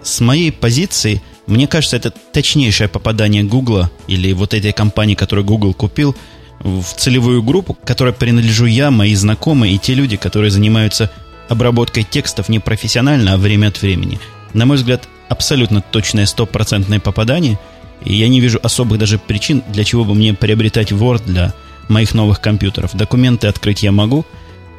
С 0.03 0.21
моей 0.21 0.51
позиции, 0.51 1.21
мне 1.45 1.67
кажется, 1.67 1.97
это 1.97 2.11
точнейшее 2.11 2.87
попадание 2.87 3.43
Гугла 3.43 3.91
или 4.07 4.31
вот 4.33 4.53
этой 4.53 4.71
компании, 4.71 5.15
которую 5.15 5.45
Google 5.45 5.73
купил, 5.73 6.15
в 6.59 6.83
целевую 6.83 7.41
группу, 7.43 7.73
которой 7.85 8.13
принадлежу 8.13 8.65
я, 8.65 8.91
мои 8.91 9.15
знакомые 9.15 9.75
и 9.75 9.77
те 9.77 9.93
люди, 9.93 10.17
которые 10.17 10.51
занимаются 10.51 11.11
обработкой 11.47 12.03
текстов 12.03 12.49
не 12.49 12.59
профессионально, 12.59 13.33
а 13.33 13.37
время 13.37 13.67
от 13.67 13.81
времени. 13.81 14.19
На 14.53 14.65
мой 14.65 14.77
взгляд, 14.77 15.07
абсолютно 15.29 15.81
точное 15.81 16.25
стопроцентное 16.25 16.99
попадание, 16.99 17.57
и 18.03 18.13
я 18.13 18.27
не 18.27 18.39
вижу 18.39 18.59
особых 18.61 18.99
даже 18.99 19.17
причин, 19.17 19.63
для 19.67 19.83
чего 19.83 20.05
бы 20.05 20.15
мне 20.15 20.33
приобретать 20.33 20.91
Word 20.91 21.23
для 21.25 21.53
моих 21.87 22.13
новых 22.13 22.39
компьютеров. 22.41 22.95
Документы 22.95 23.47
открыть 23.47 23.83
я 23.83 23.91
могу, 23.91 24.25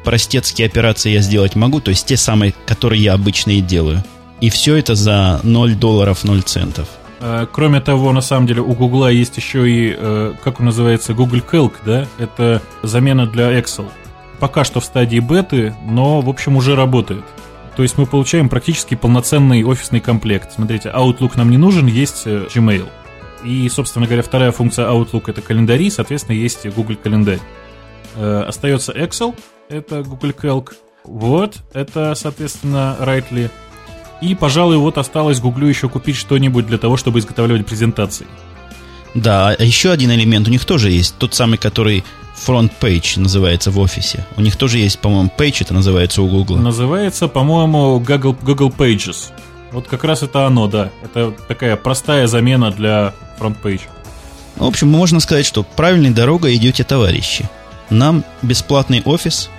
простецкие 0.03 0.67
операции 0.67 1.11
я 1.11 1.21
сделать 1.21 1.55
могу, 1.55 1.81
то 1.81 1.89
есть 1.89 2.05
те 2.05 2.17
самые, 2.17 2.53
которые 2.65 3.03
я 3.03 3.13
обычно 3.13 3.51
и 3.51 3.61
делаю. 3.61 4.03
И 4.41 4.49
все 4.49 4.75
это 4.75 4.95
за 4.95 5.39
0 5.43 5.75
долларов 5.75 6.23
0 6.23 6.41
центов. 6.41 6.87
Э, 7.19 7.45
кроме 7.51 7.79
того, 7.79 8.11
на 8.11 8.21
самом 8.21 8.47
деле 8.47 8.61
у 8.61 8.73
Гугла 8.73 9.11
есть 9.11 9.37
еще 9.37 9.69
и, 9.69 9.95
э, 9.95 10.33
как 10.43 10.59
он 10.59 10.65
называется, 10.65 11.13
Google 11.13 11.39
Calc, 11.39 11.73
да? 11.85 12.07
Это 12.17 12.61
замена 12.81 13.27
для 13.27 13.57
Excel. 13.59 13.87
Пока 14.39 14.63
что 14.63 14.79
в 14.79 14.85
стадии 14.85 15.19
беты, 15.19 15.75
но, 15.85 16.21
в 16.21 16.29
общем, 16.29 16.57
уже 16.57 16.75
работает. 16.75 17.23
То 17.75 17.83
есть 17.83 17.97
мы 17.99 18.07
получаем 18.07 18.49
практически 18.49 18.95
полноценный 18.95 19.63
офисный 19.63 19.99
комплект. 19.99 20.53
Смотрите, 20.53 20.89
Outlook 20.89 21.33
нам 21.35 21.51
не 21.51 21.57
нужен, 21.57 21.85
есть 21.85 22.23
э, 22.25 22.47
Gmail. 22.53 22.87
И, 23.43 23.69
собственно 23.69 24.07
говоря, 24.07 24.23
вторая 24.23 24.51
функция 24.51 24.87
Outlook 24.87 25.23
это 25.27 25.41
календари, 25.41 25.91
соответственно, 25.91 26.35
есть 26.35 26.67
Google 26.75 26.95
календарь. 26.95 27.39
Э, 28.15 28.45
остается 28.47 28.91
Excel, 28.91 29.35
это 29.69 30.01
Google 30.01 30.31
Calc. 30.31 30.73
Вот, 31.03 31.57
это, 31.73 32.13
соответственно, 32.15 32.97
Rightly. 32.99 33.49
И, 34.21 34.35
пожалуй, 34.35 34.77
вот 34.77 34.97
осталось 34.97 35.39
Гуглю 35.39 35.67
еще 35.67 35.89
купить 35.89 36.15
что-нибудь 36.15 36.67
для 36.67 36.77
того, 36.77 36.95
чтобы 36.95 37.19
изготавливать 37.19 37.65
презентации. 37.65 38.27
Да, 39.13 39.49
а 39.49 39.63
еще 39.63 39.91
один 39.91 40.11
элемент 40.11 40.47
у 40.47 40.51
них 40.51 40.63
тоже 40.63 40.91
есть, 40.91 41.15
тот 41.17 41.33
самый, 41.33 41.57
который 41.57 42.03
Front 42.47 42.71
Page 42.79 43.19
называется 43.19 43.71
в 43.71 43.79
офисе. 43.79 44.25
У 44.37 44.41
них 44.41 44.55
тоже 44.55 44.77
есть, 44.77 44.99
по-моему, 44.99 45.31
Page, 45.37 45.57
это 45.61 45.73
называется 45.73 46.21
у 46.21 46.27
Google. 46.27 46.57
Называется, 46.57 47.27
по-моему, 47.27 47.99
Google, 47.99 48.37
Google 48.41 48.69
Pages. 48.69 49.31
Вот 49.71 49.87
как 49.87 50.03
раз 50.03 50.23
это 50.23 50.45
оно, 50.45 50.67
да. 50.67 50.91
Это 51.03 51.33
такая 51.47 51.75
простая 51.75 52.27
замена 52.27 52.71
для 52.71 53.13
Front 53.39 53.57
Page. 53.61 53.81
В 54.55 54.65
общем, 54.65 54.87
можно 54.89 55.19
сказать, 55.19 55.45
что 55.45 55.63
правильной 55.63 56.11
дорогой 56.11 56.55
идете, 56.55 56.83
товарищи. 56.83 57.49
Нам 57.89 58.23
бесплатный 58.41 59.01
офис 59.03 59.49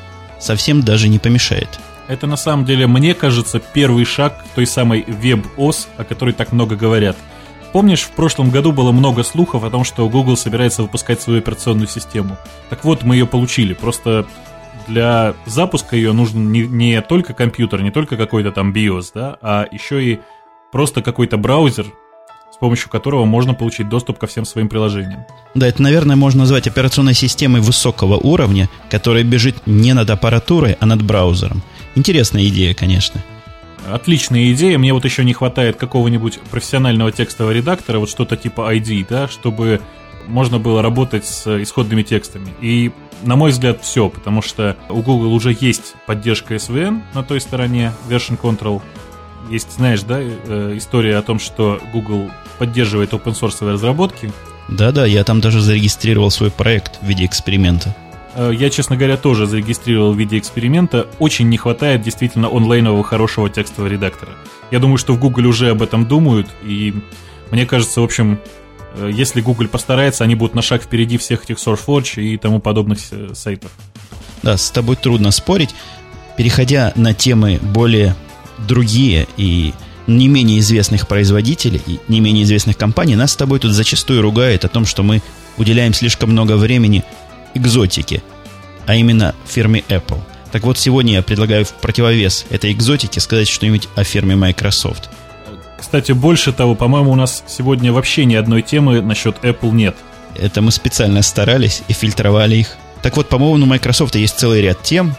совсем 0.41 0.83
даже 0.83 1.09
не 1.09 1.19
помешает. 1.19 1.69
Это 2.09 2.27
на 2.27 2.37
самом 2.37 2.65
деле, 2.65 2.87
мне 2.87 3.15
кажется, 3.15 3.61
первый 3.61 4.05
шаг 4.05 4.45
той 4.55 4.67
самой 4.67 5.05
веб-ос, 5.07 5.89
о 5.97 6.05
которой 6.05 6.33
так 6.33 6.53
много 6.53 6.77
говорят– 6.77 7.17
Помнишь, 7.73 8.03
в 8.03 8.11
прошлом 8.11 8.51
году 8.51 8.71
было 8.71 8.93
много 8.93 9.23
слухов 9.23 9.65
о 9.65 9.71
том, 9.71 9.83
что 9.83 10.07
Google 10.09 10.37
собирается 10.37 10.83
выпускать 10.83 11.23
свою 11.23 11.39
операционную 11.39 11.89
систему? 11.89 12.37
Так 12.69 12.85
вот, 12.85 13.03
мы 13.03 13.17
ее 13.17 13.27
получили. 13.27 13.73
Просто 13.73 14.27
для 14.87 15.35
запуска 15.47 15.97
ее 15.97 16.13
нужен 16.13 16.53
не, 16.53 16.67
не 16.67 17.01
только 17.01 17.33
компьютер, 17.33 17.81
не 17.81 17.91
только 17.91 18.19
какой-то 18.19 18.53
там 18.53 18.75
BIOS, 18.75 19.13
да, 19.15 19.39
а 19.41 19.67
еще 19.71 20.05
и 20.05 20.21
просто 20.71 21.01
какой-то 21.01 21.39
браузер, 21.39 21.87
с 22.53 22.59
помощью 22.59 22.91
которого 22.91 23.25
можно 23.25 23.55
получить 23.55 23.89
доступ 23.89 24.19
ко 24.19 24.27
всем 24.27 24.45
своим 24.45 24.69
приложениям. 24.69 25.25
Да, 25.55 25.67
это, 25.67 25.81
наверное, 25.81 26.17
можно 26.17 26.41
назвать 26.41 26.67
операционной 26.67 27.15
системой 27.15 27.63
высокого 27.63 28.17
уровня, 28.17 28.69
которая 28.91 29.25
бежит 29.25 29.67
не 29.67 29.95
над 29.95 30.11
аппаратурой, 30.11 30.77
а 30.79 30.85
над 30.85 31.03
браузером. 31.03 31.63
Интересная 31.95 32.47
идея, 32.49 32.75
конечно. 32.75 33.23
Отличная 33.91 34.53
идея. 34.53 34.79
Мне 34.79 34.93
вот 34.93 35.05
еще 35.05 35.25
не 35.25 35.33
хватает 35.33 35.77
какого-нибудь 35.77 36.41
профессионального 36.51 37.11
текстового 37.13 37.53
редактора, 37.53 37.99
вот 37.99 38.09
что-то 38.09 38.37
типа 38.37 38.75
ID, 38.75 39.07
да, 39.09 39.29
чтобы 39.29 39.81
можно 40.27 40.59
было 40.59 40.83
работать 40.83 41.27
с 41.27 41.63
исходными 41.63 42.03
текстами. 42.03 42.49
И, 42.61 42.93
на 43.23 43.37
мой 43.37 43.51
взгляд, 43.51 43.83
все, 43.83 44.09
потому 44.09 44.41
что 44.41 44.77
у 44.89 45.03
Google 45.03 45.33
уже 45.33 45.57
есть 45.59 45.95
поддержка 46.07 46.55
SVN 46.55 47.03
на 47.15 47.23
той 47.23 47.41
стороне, 47.41 47.93
version 48.09 48.39
control. 48.41 48.83
Есть, 49.51 49.73
знаешь, 49.73 50.03
да, 50.03 50.19
э, 50.21 50.75
история 50.77 51.17
о 51.17 51.23
том, 51.23 51.41
что 51.41 51.81
Google 51.93 52.31
поддерживает 52.59 53.13
open 53.13 53.33
source 53.33 53.69
разработки. 53.69 54.33
Да-да, 54.69 55.05
я 55.05 55.25
там 55.25 55.41
даже 55.41 55.61
зарегистрировал 55.61 56.31
свой 56.31 56.51
проект 56.51 57.03
в 57.03 57.07
виде 57.07 57.27
эксперимента. 57.27 57.95
Э, 58.35 58.51
я, 58.55 58.71
честно 58.71 58.97
говоря, 58.97 59.17
тоже 59.17 59.47
зарегистрировал 59.47 60.13
в 60.13 60.19
виде 60.19 60.39
эксперимента. 60.39 61.07
Очень 61.19 61.49
не 61.49 61.57
хватает 61.57 62.03
действительно 62.03 62.49
онлайнового 62.49 63.05
хорошего 63.05 63.49
текстового 63.51 63.91
редактора. 63.91 64.33
Я 64.71 64.79
думаю, 64.79 64.99
что 64.99 65.13
в 65.13 65.19
Google 65.19 65.47
уже 65.47 65.71
об 65.71 65.83
этом 65.83 66.07
думают, 66.07 66.49
и 66.65 66.95
мне 67.51 67.67
кажется, 67.67 68.01
в 68.01 68.05
общем, 68.05 68.41
э, 68.97 69.11
если 69.13 69.41
Google 69.41 69.69
постарается, 69.69 70.25
они 70.25 70.35
будут 70.35 70.55
на 70.55 70.63
шаг 70.63 70.83
впереди 70.83 71.19
всех 71.19 71.45
этих 71.45 71.57
SourceForge 71.57 72.23
и 72.23 72.37
тому 72.39 72.61
подобных 72.61 72.99
сайтов. 73.35 73.71
Да, 74.43 74.57
с 74.57 74.71
тобой 74.71 74.97
трудно 74.97 75.31
спорить. 75.31 75.75
Переходя 76.37 76.93
на 76.97 77.15
темы 77.15 77.61
более 77.63 78.17
другие 78.67 79.27
и 79.37 79.75
не 80.07 80.29
менее 80.29 80.59
известных 80.59 81.07
производителей 81.07 81.81
и 81.87 82.01
не 82.09 82.21
менее 82.21 82.45
известных 82.45 82.77
компаний, 82.77 83.15
нас 83.15 83.33
с 83.33 83.37
тобой 83.37 83.61
тут 83.61 83.73
зачастую 83.73 84.23
ругают 84.23 84.65
о 84.65 84.69
том, 84.69 84.85
что 84.85 85.03
мы 85.03 85.23
уделяем 85.59 85.95
слишком 85.95 86.31
много 86.31 86.57
времени 86.57 87.05
экзотики, 87.55 88.23
а 88.87 88.95
именно 88.95 89.35
фирме 89.47 89.85
Apple. 89.89 90.21
Так 90.51 90.65
вот, 90.65 90.79
сегодня 90.79 91.15
я 91.15 91.23
предлагаю 91.23 91.65
в 91.65 91.73
противовес 91.73 92.45
этой 92.51 92.73
экзотике 92.73 93.21
сказать 93.21 93.49
что-нибудь 93.49 93.89
о 93.97 94.05
фирме 94.05 94.37
Microsoft. 94.37 95.09
Кстати, 95.79 96.13
больше 96.13 96.53
того, 96.53 96.75
по-моему, 96.75 97.13
у 97.13 97.17
нас 97.17 97.43
сегодня 97.49 97.93
вообще 97.93 98.25
ни 98.25 98.35
одной 98.35 98.63
темы 98.63 99.01
насчет 99.01 99.37
Apple 99.43 99.73
нет. 99.73 99.97
Это 100.37 100.63
мы 100.63 100.71
специально 100.71 101.23
старались 101.23 101.83
и 101.89 101.93
фильтровали 101.93 102.57
их. 102.57 102.77
Так 103.03 103.17
вот, 103.17 103.29
по-моему, 103.29 103.65
у 103.65 103.69
Microsoft 103.69 104.15
есть 104.15 104.39
целый 104.39 104.63
ряд 104.63 104.83
тем. 104.83 105.15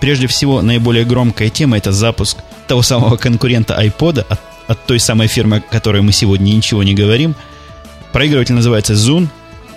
Прежде 0.00 0.26
всего, 0.26 0.60
наиболее 0.60 1.04
громкая 1.04 1.48
тема– 1.48 1.76
это 1.78 1.90
запуск 1.92 2.38
того 2.66 2.82
самого 2.82 3.16
конкурента 3.16 3.80
iPod 3.82 4.26
от, 4.28 4.40
от 4.66 4.86
той 4.86 5.00
самой 5.00 5.26
фирмы, 5.26 5.56
о 5.56 5.60
которой 5.60 6.02
мы 6.02 6.12
сегодня 6.12 6.52
ничего 6.52 6.82
не 6.82 6.94
говорим. 6.94 7.34
Проигрыватель 8.12 8.54
называется 8.54 8.92
Zune, 8.92 9.28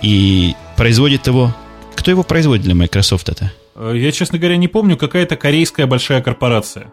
и 0.02 0.54
производит 0.76 1.26
его 1.26 1.54
кто 1.94 2.10
его 2.10 2.22
производит 2.22 2.64
для 2.64 2.74
Microsoft 2.74 3.28
это? 3.28 3.52
Э, 3.74 3.92
я, 3.94 4.12
честно 4.12 4.38
говоря, 4.38 4.56
не 4.56 4.68
помню. 4.68 4.96
Какая-то 4.96 5.36
корейская 5.36 5.86
большая 5.86 6.22
корпорация. 6.22 6.92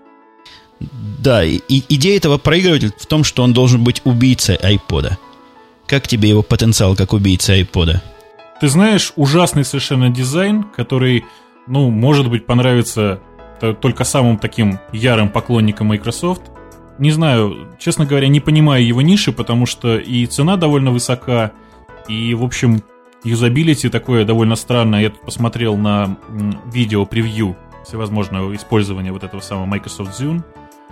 Да, 0.79 1.43
и, 1.43 1.59
идея 1.67 2.17
этого 2.17 2.37
проигрывателя 2.37 2.91
в 2.97 3.05
том, 3.05 3.23
что 3.23 3.43
он 3.43 3.53
должен 3.53 3.83
быть 3.83 4.01
убийцей 4.05 4.55
iPod. 4.55 5.11
Как 5.87 6.07
тебе 6.07 6.29
его 6.29 6.41
потенциал 6.41 6.95
как 6.95 7.13
убийца 7.13 7.57
iPod? 7.59 7.97
Ты 8.61 8.67
знаешь, 8.67 9.13
ужасный 9.15 9.65
совершенно 9.65 10.09
дизайн, 10.09 10.63
который, 10.63 11.25
ну, 11.67 11.89
может 11.89 12.29
быть, 12.29 12.45
понравится 12.45 13.21
только 13.81 14.03
самым 14.05 14.37
таким 14.37 14.79
ярым 14.93 15.29
поклонникам 15.29 15.87
Microsoft. 15.87 16.43
Не 16.97 17.11
знаю, 17.11 17.67
честно 17.79 18.05
говоря, 18.05 18.27
не 18.27 18.39
понимаю 18.39 18.85
его 18.85 19.01
ниши, 19.01 19.31
потому 19.31 19.65
что 19.65 19.97
и 19.97 20.25
цена 20.25 20.57
довольно 20.57 20.91
высока, 20.91 21.51
и, 22.07 22.33
в 22.33 22.43
общем, 22.43 22.83
юзабилити 23.23 23.89
такое 23.89 24.25
довольно 24.25 24.55
странное. 24.55 25.01
Я 25.01 25.09
тут 25.09 25.21
посмотрел 25.21 25.77
на 25.77 26.17
видео-превью 26.71 27.55
всевозможного 27.85 28.55
использования 28.55 29.11
вот 29.11 29.23
этого 29.23 29.41
самого 29.41 29.65
Microsoft 29.65 30.19
Zune. 30.19 30.43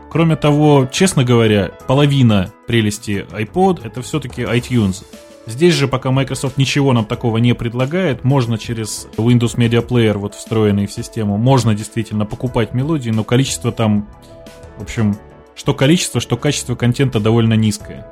Кроме 0.09 0.35
того, 0.35 0.87
честно 0.91 1.23
говоря, 1.23 1.71
половина 1.85 2.51
прелести 2.65 3.25
iPod 3.31 3.81
это 3.83 4.01
все-таки 4.01 4.41
iTunes. 4.43 5.03
Здесь 5.45 5.73
же, 5.75 5.87
пока 5.87 6.11
Microsoft 6.11 6.57
ничего 6.57 6.91
нам 6.91 7.05
такого 7.05 7.37
не 7.37 7.53
предлагает, 7.55 8.25
можно 8.25 8.57
через 8.57 9.07
Windows 9.15 9.55
Media 9.55 9.85
Player, 9.85 10.17
вот 10.17 10.35
встроенный 10.35 10.87
в 10.87 10.91
систему, 10.91 11.37
можно 11.37 11.73
действительно 11.73 12.25
покупать 12.25 12.73
мелодии, 12.73 13.11
но 13.11 13.23
количество 13.23 13.71
там, 13.71 14.09
в 14.77 14.81
общем, 14.83 15.17
что 15.55 15.73
количество, 15.73 16.19
что 16.19 16.35
качество 16.35 16.75
контента 16.75 17.21
довольно 17.21 17.53
низкое. 17.53 18.11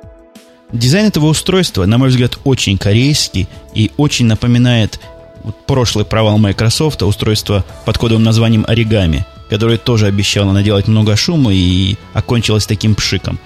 Дизайн 0.72 1.06
этого 1.06 1.26
устройства, 1.26 1.86
на 1.86 1.96
мой 1.96 2.08
взгляд, 2.08 2.38
очень 2.44 2.76
корейский 2.76 3.48
и 3.74 3.92
очень 3.96 4.26
напоминает 4.26 5.00
вот 5.44 5.64
прошлый 5.64 6.04
провал 6.04 6.38
Microsoft, 6.38 7.02
устройство 7.02 7.64
под 7.84 7.98
кодовым 7.98 8.24
названием 8.24 8.64
Origami, 8.68 9.22
которое 9.48 9.78
тоже 9.78 10.06
обещало 10.06 10.52
наделать 10.52 10.88
много 10.88 11.14
шума 11.14 11.54
и 11.54 11.96
окончилось 12.14 12.66
таким 12.66 12.96
пшиком. 12.96 13.38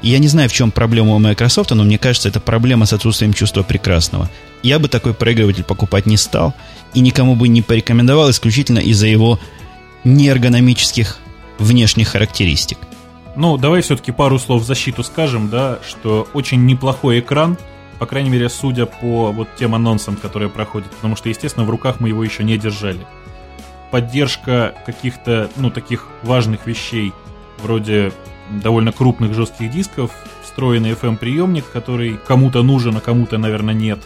Я 0.00 0.18
не 0.18 0.28
знаю, 0.28 0.48
в 0.48 0.52
чем 0.52 0.70
проблема 0.70 1.14
у 1.14 1.18
Microsoft, 1.18 1.70
но 1.70 1.84
мне 1.84 1.98
кажется, 1.98 2.28
это 2.28 2.40
проблема 2.40 2.86
с 2.86 2.92
отсутствием 2.92 3.34
чувства 3.34 3.62
прекрасного. 3.62 4.30
Я 4.62 4.78
бы 4.78 4.88
такой 4.88 5.12
проигрыватель 5.12 5.64
покупать 5.64 6.06
не 6.06 6.16
стал 6.16 6.54
и 6.94 7.00
никому 7.00 7.34
бы 7.34 7.48
не 7.48 7.60
порекомендовал 7.60 8.30
исключительно 8.30 8.78
из-за 8.78 9.06
его 9.06 9.38
неэргономических 10.04 11.18
внешних 11.58 12.08
характеристик– 12.08 12.78
ну, 13.36 13.56
давай 13.58 13.82
все-таки 13.82 14.12
пару 14.12 14.38
слов 14.38 14.62
в 14.62 14.66
защиту 14.66 15.02
скажем, 15.02 15.48
да, 15.48 15.78
что 15.86 16.26
очень 16.32 16.64
неплохой 16.66 17.20
экран, 17.20 17.56
по 17.98 18.06
крайней 18.06 18.30
мере, 18.30 18.48
судя 18.48 18.86
по 18.86 19.30
вот 19.30 19.48
тем 19.58 19.74
анонсам, 19.74 20.16
которые 20.16 20.48
проходят, 20.48 20.90
потому 20.90 21.16
что, 21.16 21.28
естественно, 21.28 21.64
в 21.64 21.70
руках 21.70 22.00
мы 22.00 22.08
его 22.08 22.24
еще 22.24 22.44
не 22.44 22.58
держали. 22.58 23.06
Поддержка 23.90 24.74
каких-то, 24.84 25.50
ну, 25.56 25.70
таких 25.70 26.08
важных 26.22 26.66
вещей, 26.66 27.12
вроде 27.58 28.12
довольно 28.50 28.92
крупных 28.92 29.34
жестких 29.34 29.70
дисков, 29.70 30.10
встроенный 30.42 30.92
FM-приемник, 30.92 31.64
который 31.72 32.18
кому-то 32.26 32.62
нужен, 32.62 32.96
а 32.96 33.00
кому-то, 33.00 33.38
наверное, 33.38 33.74
нет. 33.74 34.00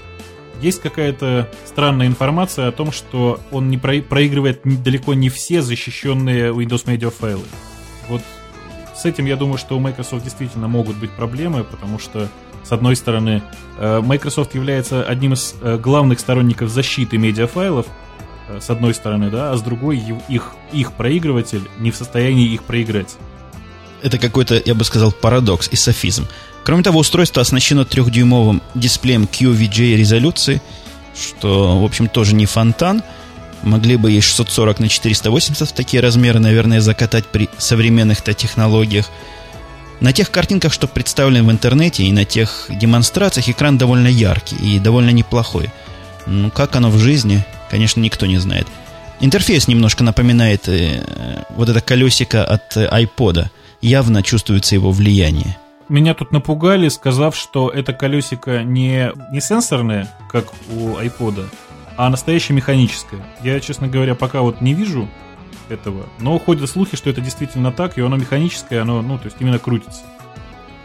Есть 0.60 0.82
какая-то 0.82 1.48
странная 1.66 2.06
информация 2.06 2.68
о 2.68 2.72
том, 2.72 2.92
что 2.92 3.40
он 3.50 3.70
не 3.70 3.78
проигрывает 3.78 4.60
далеко 4.64 5.14
не 5.14 5.30
все 5.30 5.62
защищенные 5.62 6.52
Windows 6.52 6.84
Media 6.84 7.10
файлы. 7.10 7.44
Вот 8.08 8.22
с 9.00 9.06
этим, 9.06 9.24
я 9.24 9.36
думаю, 9.36 9.56
что 9.56 9.76
у 9.76 9.80
Microsoft 9.80 10.24
действительно 10.24 10.68
могут 10.68 10.96
быть 10.96 11.10
проблемы, 11.10 11.64
потому 11.64 11.98
что, 11.98 12.28
с 12.62 12.70
одной 12.70 12.96
стороны, 12.96 13.42
э, 13.78 14.00
Microsoft 14.00 14.54
является 14.54 15.02
одним 15.02 15.32
из 15.32 15.54
э, 15.62 15.78
главных 15.78 16.20
сторонников 16.20 16.68
защиты 16.68 17.16
медиафайлов, 17.16 17.86
э, 18.48 18.60
с 18.60 18.68
одной 18.68 18.92
стороны, 18.92 19.30
да, 19.30 19.52
а 19.52 19.56
с 19.56 19.62
другой 19.62 20.02
их, 20.28 20.52
их 20.72 20.92
проигрыватель 20.92 21.62
не 21.78 21.90
в 21.90 21.96
состоянии 21.96 22.52
их 22.52 22.62
проиграть. 22.64 23.16
Это 24.02 24.18
какой-то, 24.18 24.60
я 24.62 24.74
бы 24.74 24.84
сказал, 24.84 25.12
парадокс 25.12 25.68
и 25.72 25.76
софизм. 25.76 26.26
Кроме 26.62 26.82
того, 26.82 27.00
устройство 27.00 27.40
оснащено 27.40 27.86
трехдюймовым 27.86 28.60
дисплеем 28.74 29.24
QVGA 29.24 29.96
резолюции, 29.96 30.60
что, 31.18 31.80
в 31.80 31.84
общем, 31.84 32.06
тоже 32.06 32.34
не 32.34 32.44
фонтан– 32.44 33.02
Могли 33.62 33.96
бы 33.96 34.12
и 34.12 34.20
640 34.20 34.80
на 34.80 34.88
480 34.88 35.68
в 35.68 35.72
такие 35.72 36.02
размеры, 36.02 36.38
наверное, 36.38 36.80
закатать 36.80 37.26
при 37.26 37.48
современных-то 37.58 38.32
технологиях. 38.32 39.10
На 40.00 40.12
тех 40.14 40.30
картинках, 40.30 40.72
что 40.72 40.86
представлены 40.88 41.42
в 41.42 41.50
интернете, 41.50 42.04
и 42.04 42.12
на 42.12 42.24
тех 42.24 42.66
демонстрациях 42.70 43.50
экран 43.50 43.76
довольно 43.76 44.08
яркий 44.08 44.56
и 44.56 44.78
довольно 44.78 45.10
неплохой. 45.10 45.68
Ну, 46.26 46.50
как 46.50 46.74
оно 46.76 46.90
в 46.90 46.98
жизни, 46.98 47.44
конечно, 47.70 48.00
никто 48.00 48.24
не 48.24 48.38
знает. 48.38 48.66
Интерфейс 49.20 49.68
немножко 49.68 50.02
напоминает 50.02 50.66
э, 50.68 51.02
вот 51.50 51.68
это 51.68 51.82
колесико 51.82 52.42
от 52.42 52.74
э, 52.78 52.88
iPod. 52.88 53.46
Явно 53.82 54.22
чувствуется 54.22 54.74
его 54.74 54.90
влияние. 54.90 55.58
Меня 55.90 56.14
тут 56.14 56.32
напугали, 56.32 56.88
сказав, 56.88 57.36
что 57.36 57.68
это 57.68 57.92
колесико 57.92 58.62
не, 58.62 59.12
не 59.32 59.40
сенсорное, 59.40 60.08
как 60.30 60.46
у 60.72 60.96
iPod, 60.96 61.46
а 62.00 62.08
настоящее 62.08 62.56
механическое. 62.56 63.22
Я, 63.42 63.60
честно 63.60 63.86
говоря, 63.86 64.14
пока 64.14 64.40
вот 64.40 64.62
не 64.62 64.72
вижу 64.72 65.06
этого, 65.68 66.06
но 66.18 66.38
ходят 66.38 66.70
слухи, 66.70 66.96
что 66.96 67.10
это 67.10 67.20
действительно 67.20 67.72
так, 67.72 67.98
и 67.98 68.00
оно 68.00 68.16
механическое, 68.16 68.80
оно, 68.80 69.02
ну, 69.02 69.18
то 69.18 69.26
есть 69.26 69.36
именно 69.38 69.58
крутится. 69.58 70.00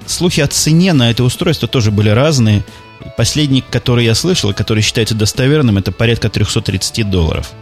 Слухи 0.05 0.41
о 0.41 0.47
цене 0.47 0.91
на 0.91 1.09
это 1.09 1.23
устройство 1.23 1.69
тоже 1.69 1.89
были 1.89 2.09
разные. 2.09 2.65
Последний, 3.15 3.61
который 3.61 4.03
я 4.03 4.13
слышал, 4.13 4.53
который 4.53 4.83
считается 4.83 5.15
достоверным, 5.15 5.77
это 5.77 5.93
порядка 5.93 6.29
330 6.29 7.09
долларов. 7.09 7.53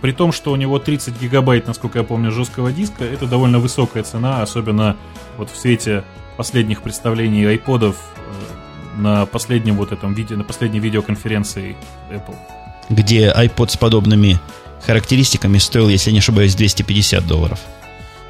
При 0.00 0.12
том, 0.12 0.32
что 0.32 0.50
у 0.50 0.56
него 0.56 0.78
30 0.78 1.20
гигабайт, 1.20 1.66
насколько 1.66 1.98
я 1.98 2.04
помню, 2.04 2.30
жесткого 2.30 2.72
диска, 2.72 3.04
это 3.04 3.26
довольно 3.26 3.58
высокая 3.58 4.04
цена, 4.04 4.40
особенно 4.40 4.96
вот 5.36 5.50
в 5.50 5.56
свете 5.58 6.02
последних 6.38 6.80
представлений 6.80 7.44
айподов 7.44 7.96
э, 8.16 9.00
на 9.02 9.26
последнем 9.26 9.76
вот 9.76 9.92
этом 9.92 10.14
видео, 10.14 10.38
на 10.38 10.44
последней 10.44 10.80
видеоконференции 10.80 11.76
Apple 12.10 12.36
где 12.88 13.30
iPod 13.30 13.70
с 13.70 13.76
подобными 13.76 14.38
характеристиками 14.84 15.58
стоил, 15.58 15.88
если 15.88 16.10
не 16.10 16.18
ошибаюсь, 16.18 16.54
250 16.54 17.26
долларов. 17.26 17.60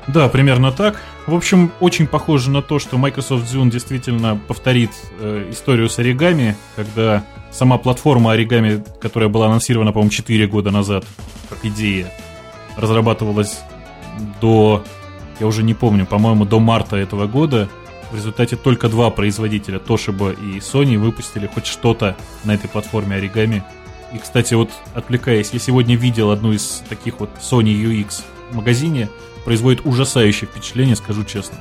Да, 0.07 0.29
примерно 0.29 0.71
так. 0.71 1.01
В 1.27 1.35
общем, 1.35 1.73
очень 1.81 2.07
похоже 2.07 2.51
на 2.51 2.63
то, 2.63 2.79
что 2.79 2.97
Microsoft 2.97 3.53
Zune 3.53 3.71
действительно 3.71 4.37
повторит 4.37 4.91
э, 5.19 5.49
историю 5.51 5.89
с 5.89 5.99
оригами, 5.99 6.57
когда 6.77 7.25
сама 7.51 7.79
платформа 7.79 8.33
оригами, 8.33 8.85
которая 9.01 9.29
была 9.29 9.47
анонсирована, 9.47 9.93
по-моему, 9.93 10.11
4 10.11 10.47
года 10.47 10.71
назад, 10.71 11.05
как 11.49 11.65
идея, 11.65 12.13
разрабатывалась 12.77 13.59
до, 14.41 14.85
я 15.41 15.47
уже 15.47 15.65
не 15.65 15.75
помню, 15.75 16.07
по-моему, 16.07 16.45
до 16.45 16.61
марта 16.61 16.97
этого 16.97 17.27
года. 17.27 17.69
В 18.13 18.15
результате 18.15 18.55
только 18.55 18.89
два 18.89 19.11
производителя, 19.11 19.79
Toshiba 19.79 20.37
и 20.41 20.59
Sony, 20.61 20.97
выпустили 20.97 21.49
хоть 21.53 21.67
что-то 21.67 22.17
на 22.45 22.55
этой 22.55 22.69
платформе 22.69 23.17
оригами. 23.17 23.65
И, 24.13 24.19
кстати, 24.19 24.55
вот 24.55 24.71
отвлекаясь, 24.95 25.51
я 25.53 25.59
сегодня 25.59 25.97
видел 25.97 26.31
одну 26.31 26.53
из 26.53 26.83
таких 26.89 27.21
вот 27.21 27.31
Sony 27.41 27.75
UX 27.75 28.23
в 28.51 28.57
магазине, 28.57 29.09
производит 29.45 29.85
ужасающее 29.85 30.49
впечатление, 30.49 30.97
скажу 30.97 31.25
честно. 31.25 31.59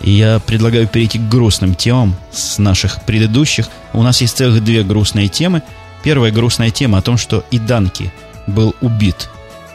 И 0.00 0.10
я 0.10 0.38
предлагаю 0.40 0.86
перейти 0.86 1.18
к 1.18 1.28
грустным 1.28 1.74
темам 1.74 2.14
с 2.30 2.58
наших 2.58 3.04
предыдущих. 3.04 3.68
У 3.92 4.02
нас 4.02 4.20
есть 4.20 4.36
целых 4.36 4.62
две 4.62 4.82
грустные 4.82 5.28
темы. 5.28 5.62
Первая 6.02 6.30
грустная 6.30 6.70
тема 6.70 6.98
о 6.98 7.02
том, 7.02 7.16
что 7.16 7.44
Иданки 7.50 8.12
был 8.46 8.74
убит 8.80 9.30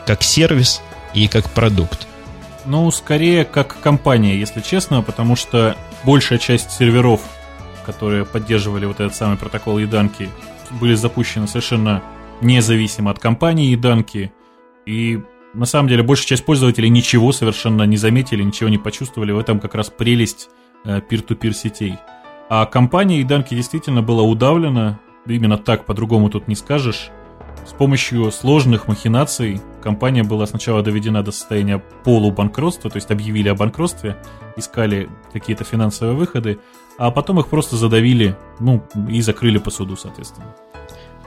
как 0.06 0.22
сервис 0.22 0.82
и 1.14 1.28
как 1.28 1.50
продукт. 1.50 2.08
Ну, 2.66 2.92
скорее 2.92 3.46
как 3.46 3.80
компания, 3.80 4.38
если 4.40 4.62
честно, 4.62 5.02
потому 5.02 5.36
что 5.36 5.76
большая 6.04 6.38
часть 6.38 6.72
серверов, 6.72 7.22
которые 7.86 8.26
поддерживали 8.26 8.86
вот 8.86 9.00
этот 9.00 9.16
самый 9.16 9.38
протокол 9.38 9.80
Еданки, 9.80 10.30
были 10.72 10.96
запущены 10.96 11.48
совершенно 11.48 12.04
независимо 12.42 13.12
от 13.12 13.20
компании 13.20 13.72
Еданки. 13.72 14.32
И 14.86 15.22
на 15.54 15.66
самом 15.66 15.90
деле, 15.90 16.04
большая 16.04 16.28
часть 16.28 16.46
пользователей 16.46 16.90
ничего 16.90 17.32
совершенно 17.32 17.84
не 17.84 17.98
заметили, 17.98 18.44
ничего 18.44 18.70
не 18.70 18.78
почувствовали. 18.78 19.32
В 19.32 19.40
этом 19.40 19.60
как 19.60 19.76
раз 19.76 19.90
прелесть 19.90 20.50
э, 20.86 21.00
peer-to-peer 21.00 21.54
сетей. 21.54 21.96
А 22.50 22.66
компания 22.66 23.22
Иданки 23.22 23.54
действительно 23.54 24.02
была 24.02 24.24
удавлена, 24.24 25.00
именно 25.26 25.58
так, 25.58 25.86
по-другому 25.86 26.30
тут 26.30 26.48
не 26.48 26.56
скажешь. 26.56 27.12
С 27.68 27.74
помощью 27.74 28.32
сложных 28.32 28.88
махинаций 28.88 29.62
компания 29.84 30.24
была 30.24 30.48
сначала 30.48 30.82
доведена 30.82 31.22
до 31.22 31.32
состояния 31.32 31.84
полубанкротства, 32.04 32.90
то 32.90 32.98
есть 32.98 33.12
объявили 33.12 33.50
о 33.50 33.56
банкротстве, 33.56 34.18
искали 34.56 35.10
какие-то 35.32 35.64
финансовые 35.64 36.16
выходы, 36.16 36.60
а 37.00 37.12
потом 37.12 37.40
их 37.40 37.48
просто 37.48 37.78
задавили, 37.78 38.36
ну, 38.60 38.84
и 39.10 39.22
закрыли 39.22 39.58
по 39.58 39.72
суду, 39.72 39.96
соответственно. 39.96 40.48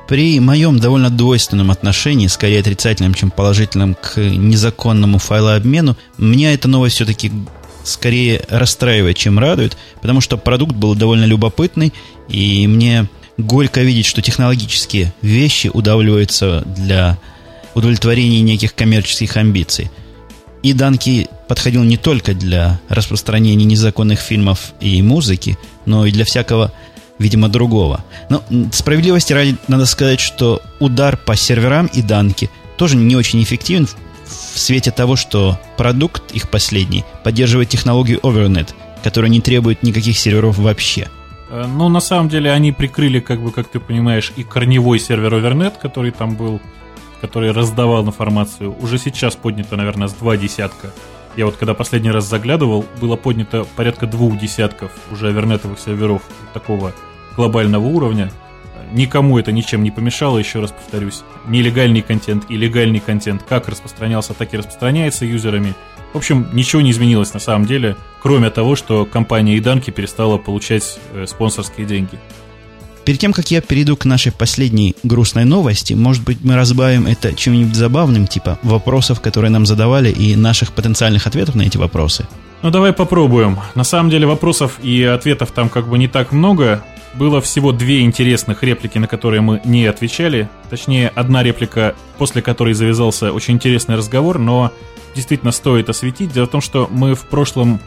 При 0.06 0.38
моем 0.38 0.78
довольно 0.78 1.08
двойственном 1.08 1.70
отношении, 1.70 2.26
скорее 2.26 2.60
отрицательном, 2.60 3.14
чем 3.14 3.30
положительном, 3.30 3.94
к 3.94 4.18
незаконному 4.18 5.16
файлообмену, 5.16 5.96
меня 6.18 6.52
эта 6.52 6.68
новость 6.68 6.96
все-таки 6.96 7.32
скорее 7.84 8.44
расстраивает, 8.50 9.16
чем 9.16 9.38
радует, 9.38 9.78
потому 10.02 10.20
что 10.20 10.36
продукт 10.36 10.74
был 10.74 10.94
довольно 10.94 11.24
любопытный, 11.24 11.94
и 12.28 12.66
мне 12.66 13.08
горько 13.38 13.80
видеть, 13.80 14.04
что 14.04 14.20
технологические 14.20 15.14
вещи 15.22 15.70
удавливаются 15.72 16.64
для 16.66 17.18
удовлетворения 17.74 18.42
неких 18.42 18.74
коммерческих 18.74 19.38
амбиций. 19.38 19.90
И 20.62 20.72
Данки 20.72 21.28
подходил 21.48 21.82
не 21.82 21.96
только 21.96 22.34
для 22.34 22.80
распространения 22.88 23.64
незаконных 23.64 24.20
фильмов 24.20 24.72
и 24.80 25.02
музыки, 25.02 25.58
но 25.86 26.06
и 26.06 26.12
для 26.12 26.24
всякого 26.24 26.72
видимо, 27.22 27.48
другого. 27.48 28.04
Но 28.28 28.42
справедливости 28.72 29.32
ради 29.32 29.56
надо 29.68 29.86
сказать, 29.86 30.20
что 30.20 30.60
удар 30.80 31.16
по 31.16 31.36
серверам 31.36 31.86
и 31.86 32.02
данки 32.02 32.50
тоже 32.76 32.96
не 32.96 33.16
очень 33.16 33.42
эффективен 33.42 33.86
в, 33.86 34.58
свете 34.58 34.90
того, 34.90 35.16
что 35.16 35.58
продукт 35.76 36.32
их 36.32 36.50
последний 36.50 37.04
поддерживает 37.22 37.68
технологию 37.68 38.18
Overnet, 38.20 38.74
которая 39.02 39.30
не 39.30 39.40
требует 39.40 39.82
никаких 39.82 40.18
серверов 40.18 40.58
вообще. 40.58 41.08
Э, 41.50 41.66
ну, 41.66 41.88
на 41.88 42.00
самом 42.00 42.28
деле, 42.28 42.50
они 42.50 42.72
прикрыли, 42.72 43.20
как 43.20 43.40
бы, 43.40 43.52
как 43.52 43.68
ты 43.68 43.78
понимаешь, 43.78 44.32
и 44.36 44.42
корневой 44.42 44.98
сервер 44.98 45.34
Overnet, 45.34 45.74
который 45.80 46.10
там 46.10 46.34
был, 46.34 46.60
который 47.22 47.52
раздавал 47.52 48.04
информацию. 48.04 48.76
Уже 48.80 48.98
сейчас 48.98 49.36
поднято, 49.36 49.76
наверное, 49.76 50.08
с 50.08 50.12
два 50.12 50.36
десятка. 50.36 50.90
Я 51.36 51.46
вот 51.46 51.56
когда 51.56 51.72
последний 51.72 52.10
раз 52.10 52.28
заглядывал, 52.28 52.84
было 53.00 53.16
поднято 53.16 53.64
порядка 53.76 54.06
двух 54.06 54.38
десятков 54.38 54.90
уже 55.10 55.32
вернетовых 55.32 55.78
серверов 55.78 56.22
такого 56.52 56.92
глобального 57.36 57.86
уровня. 57.86 58.30
Никому 58.92 59.38
это 59.38 59.52
ничем 59.52 59.82
не 59.84 59.90
помешало, 59.90 60.36
еще 60.36 60.60
раз 60.60 60.72
повторюсь. 60.72 61.22
Нелегальный 61.46 62.02
контент 62.02 62.50
и 62.50 62.56
легальный 62.56 63.00
контент 63.00 63.42
как 63.48 63.68
распространялся, 63.68 64.34
так 64.34 64.52
и 64.52 64.58
распространяется 64.58 65.24
юзерами. 65.24 65.74
В 66.12 66.18
общем, 66.18 66.48
ничего 66.52 66.82
не 66.82 66.90
изменилось 66.90 67.32
на 67.32 67.40
самом 67.40 67.64
деле, 67.64 67.96
кроме 68.20 68.50
того, 68.50 68.76
что 68.76 69.06
компания 69.06 69.56
Иданки 69.56 69.90
перестала 69.90 70.36
получать 70.36 70.98
э, 71.14 71.24
спонсорские 71.26 71.86
деньги. 71.86 72.18
Перед 73.04 73.18
тем, 73.18 73.32
как 73.32 73.50
я 73.50 73.60
перейду 73.60 73.96
к 73.96 74.04
нашей 74.04 74.30
последней 74.30 74.94
грустной 75.02 75.44
новости, 75.44 75.92
может 75.94 76.22
быть, 76.22 76.38
мы 76.44 76.54
разбавим 76.54 77.06
это 77.06 77.34
чем-нибудь 77.34 77.74
забавным, 77.74 78.28
типа 78.28 78.60
вопросов, 78.62 79.20
которые 79.20 79.50
нам 79.50 79.66
задавали, 79.66 80.10
и 80.10 80.36
наших 80.36 80.72
потенциальных 80.72 81.26
ответов 81.26 81.56
на 81.56 81.62
эти 81.62 81.76
вопросы? 81.76 82.26
Ну, 82.62 82.70
давай 82.70 82.92
попробуем. 82.92 83.58
На 83.74 83.82
самом 83.82 84.08
деле 84.08 84.26
вопросов 84.26 84.78
и 84.84 85.02
ответов 85.02 85.50
там 85.50 85.68
как 85.68 85.88
бы 85.88 85.98
не 85.98 86.06
так 86.06 86.30
много. 86.30 86.84
Было 87.14 87.40
всего 87.40 87.72
две 87.72 88.02
интересных 88.02 88.62
реплики, 88.62 88.98
на 88.98 89.08
которые 89.08 89.40
мы 89.40 89.60
не 89.64 89.84
отвечали. 89.86 90.48
Точнее, 90.70 91.08
одна 91.08 91.42
реплика, 91.42 91.96
после 92.18 92.40
которой 92.40 92.72
завязался 92.72 93.32
очень 93.32 93.54
интересный 93.54 93.96
разговор, 93.96 94.38
но 94.38 94.72
действительно 95.16 95.50
стоит 95.50 95.90
осветить. 95.90 96.32
Дело 96.32 96.46
в 96.46 96.50
том, 96.50 96.60
что 96.60 96.88
мы 96.90 97.16
в 97.16 97.26
прошлом 97.26 97.80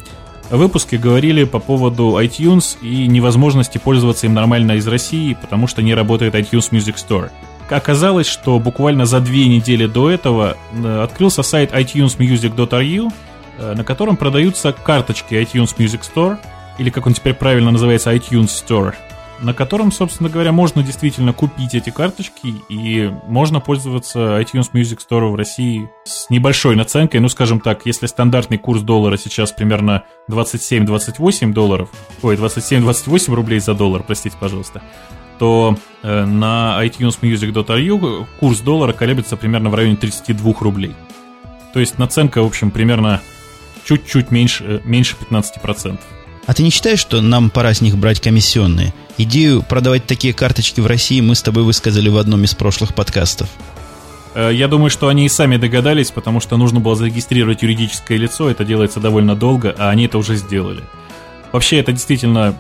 выпуске 0.52 0.98
говорили 0.98 1.44
по 1.44 1.60
поводу 1.60 2.20
iTunes 2.22 2.78
и 2.82 3.08
невозможности 3.08 3.78
пользоваться 3.78 4.28
им 4.28 4.34
нормально 4.34 4.74
из 4.74 4.88
России, 4.88 5.38
потому 5.40 5.68
что 5.68 5.82
не 5.82 5.94
работает 5.94 6.36
iTunes 6.36 6.72
Music 6.72 6.96
Store. 6.96 7.32
Оказалось, 7.70 8.28
что 8.28 8.60
буквально 8.60 9.06
за 9.06 9.20
две 9.20 9.48
недели 9.48 9.88
до 9.88 10.12
этого 10.12 10.56
э, 10.72 11.02
открылся 11.02 11.42
сайт 11.42 11.74
itunesmusic.ru, 11.74 13.12
э, 13.58 13.74
на 13.74 13.84
котором 13.84 14.18
продаются 14.18 14.72
карточки 14.72 15.34
iTunes 15.34 15.76
Music 15.78 16.02
Store, 16.02 16.38
или 16.78 16.92
как 16.92 17.08
он 17.08 17.14
теперь 17.14 17.34
правильно 17.34 17.72
называется, 17.72 18.14
iTunes 18.14 18.50
Store 18.50 18.94
на 19.42 19.54
котором, 19.54 19.92
собственно 19.92 20.30
говоря, 20.30 20.52
можно 20.52 20.84
действительно 20.84 21.34
купить 21.34 21.76
эти 21.76 21.90
карточки 21.90 22.54
и 22.70 23.12
можно 23.28 23.60
пользоваться 23.60 24.40
iTunes 24.40 24.72
Music 24.74 25.00
Store 25.08 25.30
в 25.30 25.36
России 25.36 25.90
с 26.06 26.30
небольшой 26.30 26.76
наценкой. 26.76 27.20
Ну, 27.20 27.30
скажем 27.30 27.60
так, 27.60 27.86
если 27.86 28.08
стандартный 28.08 28.58
курс 28.58 28.82
доллара 28.82 29.18
сейчас 29.18 29.52
примерно 29.52 30.04
27-28 30.30 31.54
долларов, 31.54 31.90
ой, 32.22 32.36
27-28 32.36 33.34
рублей 33.34 33.60
за 33.60 33.74
доллар, 33.74 34.04
простите, 34.04 34.38
пожалуйста, 34.40 34.82
то 35.38 35.78
э, 36.02 36.26
на 36.26 36.80
itunesmusic.ru 36.86 38.26
курс 38.40 38.60
доллара 38.62 38.94
колеблется 38.94 39.36
примерно 39.38 39.70
в 39.70 39.76
районе 39.76 39.98
32 39.98 40.54
рублей. 40.60 40.96
То 41.74 41.80
есть 41.80 42.00
наценка, 42.00 42.42
в 42.42 42.46
общем, 42.46 42.72
примерно 42.72 43.22
чуть-чуть 43.84 44.32
меньше, 44.32 44.64
э, 44.64 44.80
меньше 44.86 45.16
15%. 45.20 46.00
А 46.46 46.54
ты 46.54 46.64
не 46.64 46.70
считаешь, 46.70 47.00
что 47.00 47.22
нам 47.22 47.50
пора 47.50 47.74
с 47.74 47.82
них 47.82 47.98
брать 47.98 48.22
комиссионные? 48.22 48.94
Идею 49.18 49.64
продавать 49.64 50.06
такие 50.06 50.34
карточки 50.34 50.80
в 50.80 50.86
России 50.86 51.22
мы 51.22 51.36
с 51.36 51.42
тобой 51.42 51.64
высказали 51.64 52.10
в 52.10 52.18
одном 52.18 52.44
из 52.44 52.54
прошлых 52.54 52.94
подкастов. 52.94 53.50
Э, 54.36 54.52
я 54.54 54.68
думаю, 54.68 54.92
что 54.92 55.08
они 55.08 55.26
и 55.26 55.30
сами 55.30 55.58
догадались, 55.58 56.12
потому 56.12 56.40
что 56.40 56.58
нужно 56.58 56.80
было 56.80 56.96
зарегистрировать 56.96 57.64
юридическое 57.64 58.18
лицо, 58.18 58.50
это 58.50 58.64
делается 58.64 59.00
довольно 59.00 59.36
долго, 59.36 59.74
а 59.78 59.90
они 59.90 60.06
это 60.06 60.18
уже 60.18 60.36
сделали. 60.36 60.84
Вообще, 61.52 61.80
это 61.80 61.94
действительно, 61.94 62.54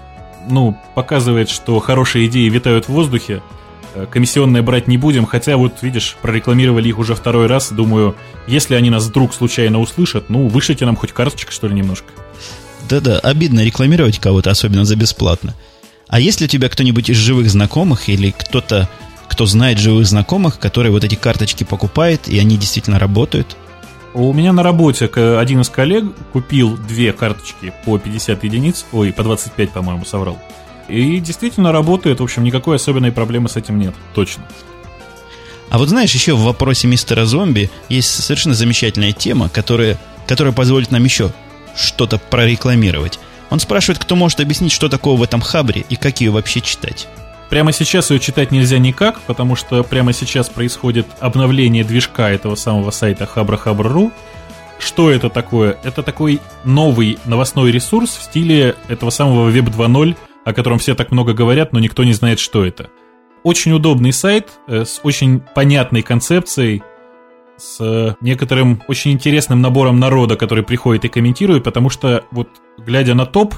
ну, 0.49 0.77
показывает, 0.95 1.49
что 1.49 1.79
хорошие 1.79 2.25
идеи 2.27 2.49
витают 2.49 2.85
в 2.85 2.89
воздухе. 2.89 3.43
Э, 3.93 4.07
комиссионные 4.09 4.63
брать 4.63 4.87
не 4.87 4.97
будем, 4.97 5.27
хотя 5.27 5.57
вот, 5.57 5.83
видишь, 5.83 6.17
прорекламировали 6.23 6.87
их 6.87 6.97
уже 6.97 7.13
второй 7.13 7.45
раз. 7.45 7.71
Думаю, 7.71 8.15
если 8.47 8.73
они 8.73 8.89
нас 8.89 9.05
вдруг 9.05 9.33
случайно 9.33 9.79
услышат, 9.79 10.29
ну, 10.29 10.47
вышлите 10.47 10.85
нам 10.85 10.95
хоть 10.95 11.11
карточек, 11.11 11.51
что 11.51 11.67
ли, 11.67 11.75
немножко. 11.75 12.07
Да-да, 12.89 13.19
обидно 13.19 13.63
рекламировать 13.63 14.19
кого-то, 14.19 14.51
особенно 14.51 14.85
за 14.85 14.95
бесплатно. 14.95 15.55
А 16.07 16.19
есть 16.19 16.39
ли 16.39 16.45
у 16.45 16.49
тебя 16.49 16.69
кто-нибудь 16.69 17.09
из 17.09 17.17
живых 17.17 17.49
знакомых 17.49 18.09
или 18.09 18.31
кто-то, 18.31 18.87
кто 19.27 19.45
знает 19.45 19.79
живых 19.79 20.05
знакомых, 20.05 20.59
которые 20.59 20.91
вот 20.91 21.03
эти 21.03 21.15
карточки 21.15 21.63
покупает, 21.63 22.27
и 22.27 22.37
они 22.37 22.57
действительно 22.57 22.99
работают? 22.99 23.57
У 24.13 24.31
меня 24.31 24.53
на 24.53 24.63
работе 24.63 25.07
один 25.07 25.61
из 25.61 25.69
коллег 25.69 26.05
купил 26.31 26.77
две 26.77 27.11
карточки 27.11 27.73
по 27.83 27.97
50 27.97 28.43
единиц, 28.43 28.85
ой, 28.91 29.11
по 29.11 29.23
25, 29.23 29.71
по-моему, 29.71 30.05
соврал. 30.05 30.39
И 30.87 31.19
действительно 31.19 31.71
работает, 31.71 32.19
в 32.19 32.23
общем, 32.23 32.43
никакой 32.43 32.75
особенной 32.75 33.11
проблемы 33.11 33.49
с 33.49 33.55
этим 33.55 33.79
нет, 33.79 33.95
точно. 34.13 34.45
А 35.69 35.79
вот 35.79 35.89
знаешь, 35.89 36.13
еще 36.13 36.35
в 36.35 36.43
вопросе 36.43 36.87
мистера 36.87 37.25
зомби 37.25 37.71
есть 37.89 38.23
совершенно 38.23 38.53
замечательная 38.53 39.11
тема, 39.11 39.49
которая, 39.49 39.99
которая 40.27 40.53
позволит 40.53 40.91
нам 40.91 41.03
еще 41.03 41.33
что-то 41.75 42.17
прорекламировать. 42.17 43.19
Он 43.49 43.59
спрашивает, 43.59 43.99
кто 43.99 44.15
может 44.15 44.39
объяснить, 44.39 44.71
что 44.71 44.89
такое 44.89 45.15
в 45.15 45.23
этом 45.23 45.41
хабре 45.41 45.85
и 45.89 45.95
как 45.95 46.21
ее 46.21 46.31
вообще 46.31 46.61
читать. 46.61 47.07
Прямо 47.49 47.71
сейчас 47.71 48.09
ее 48.09 48.19
читать 48.19 48.51
нельзя 48.51 48.79
никак, 48.79 49.21
потому 49.21 49.55
что 49.55 49.83
прямо 49.83 50.13
сейчас 50.13 50.49
происходит 50.49 51.05
обновление 51.19 51.83
движка 51.83 52.31
этого 52.31 52.55
самого 52.55 52.91
сайта 52.91 53.25
Хабра-Хабра.ру. 53.25 54.11
что 54.79 55.11
это 55.11 55.29
такое? 55.29 55.77
Это 55.83 56.01
такой 56.01 56.41
новый 56.63 57.19
новостной 57.25 57.71
ресурс 57.71 58.17
в 58.17 58.23
стиле 58.23 58.75
этого 58.87 59.11
самого 59.11 59.51
Web 59.51 59.75
2.0, 59.75 60.15
о 60.43 60.53
котором 60.53 60.79
все 60.79 60.95
так 60.95 61.11
много 61.11 61.33
говорят, 61.33 61.71
но 61.71 61.79
никто 61.79 62.03
не 62.03 62.13
знает, 62.13 62.39
что 62.39 62.65
это. 62.65 62.89
Очень 63.43 63.73
удобный 63.73 64.11
сайт 64.11 64.49
э, 64.67 64.85
с 64.85 64.99
очень 65.03 65.39
понятной 65.39 66.01
концепцией, 66.01 66.81
с 67.57 68.15
некоторым 68.21 68.81
очень 68.87 69.11
интересным 69.11 69.61
набором 69.61 69.99
народа, 69.99 70.35
который 70.35 70.63
приходит 70.63 71.05
и 71.05 71.09
комментирует, 71.09 71.63
потому 71.63 71.89
что 71.89 72.25
вот 72.31 72.49
глядя 72.77 73.13
на 73.13 73.25
топ, 73.25 73.55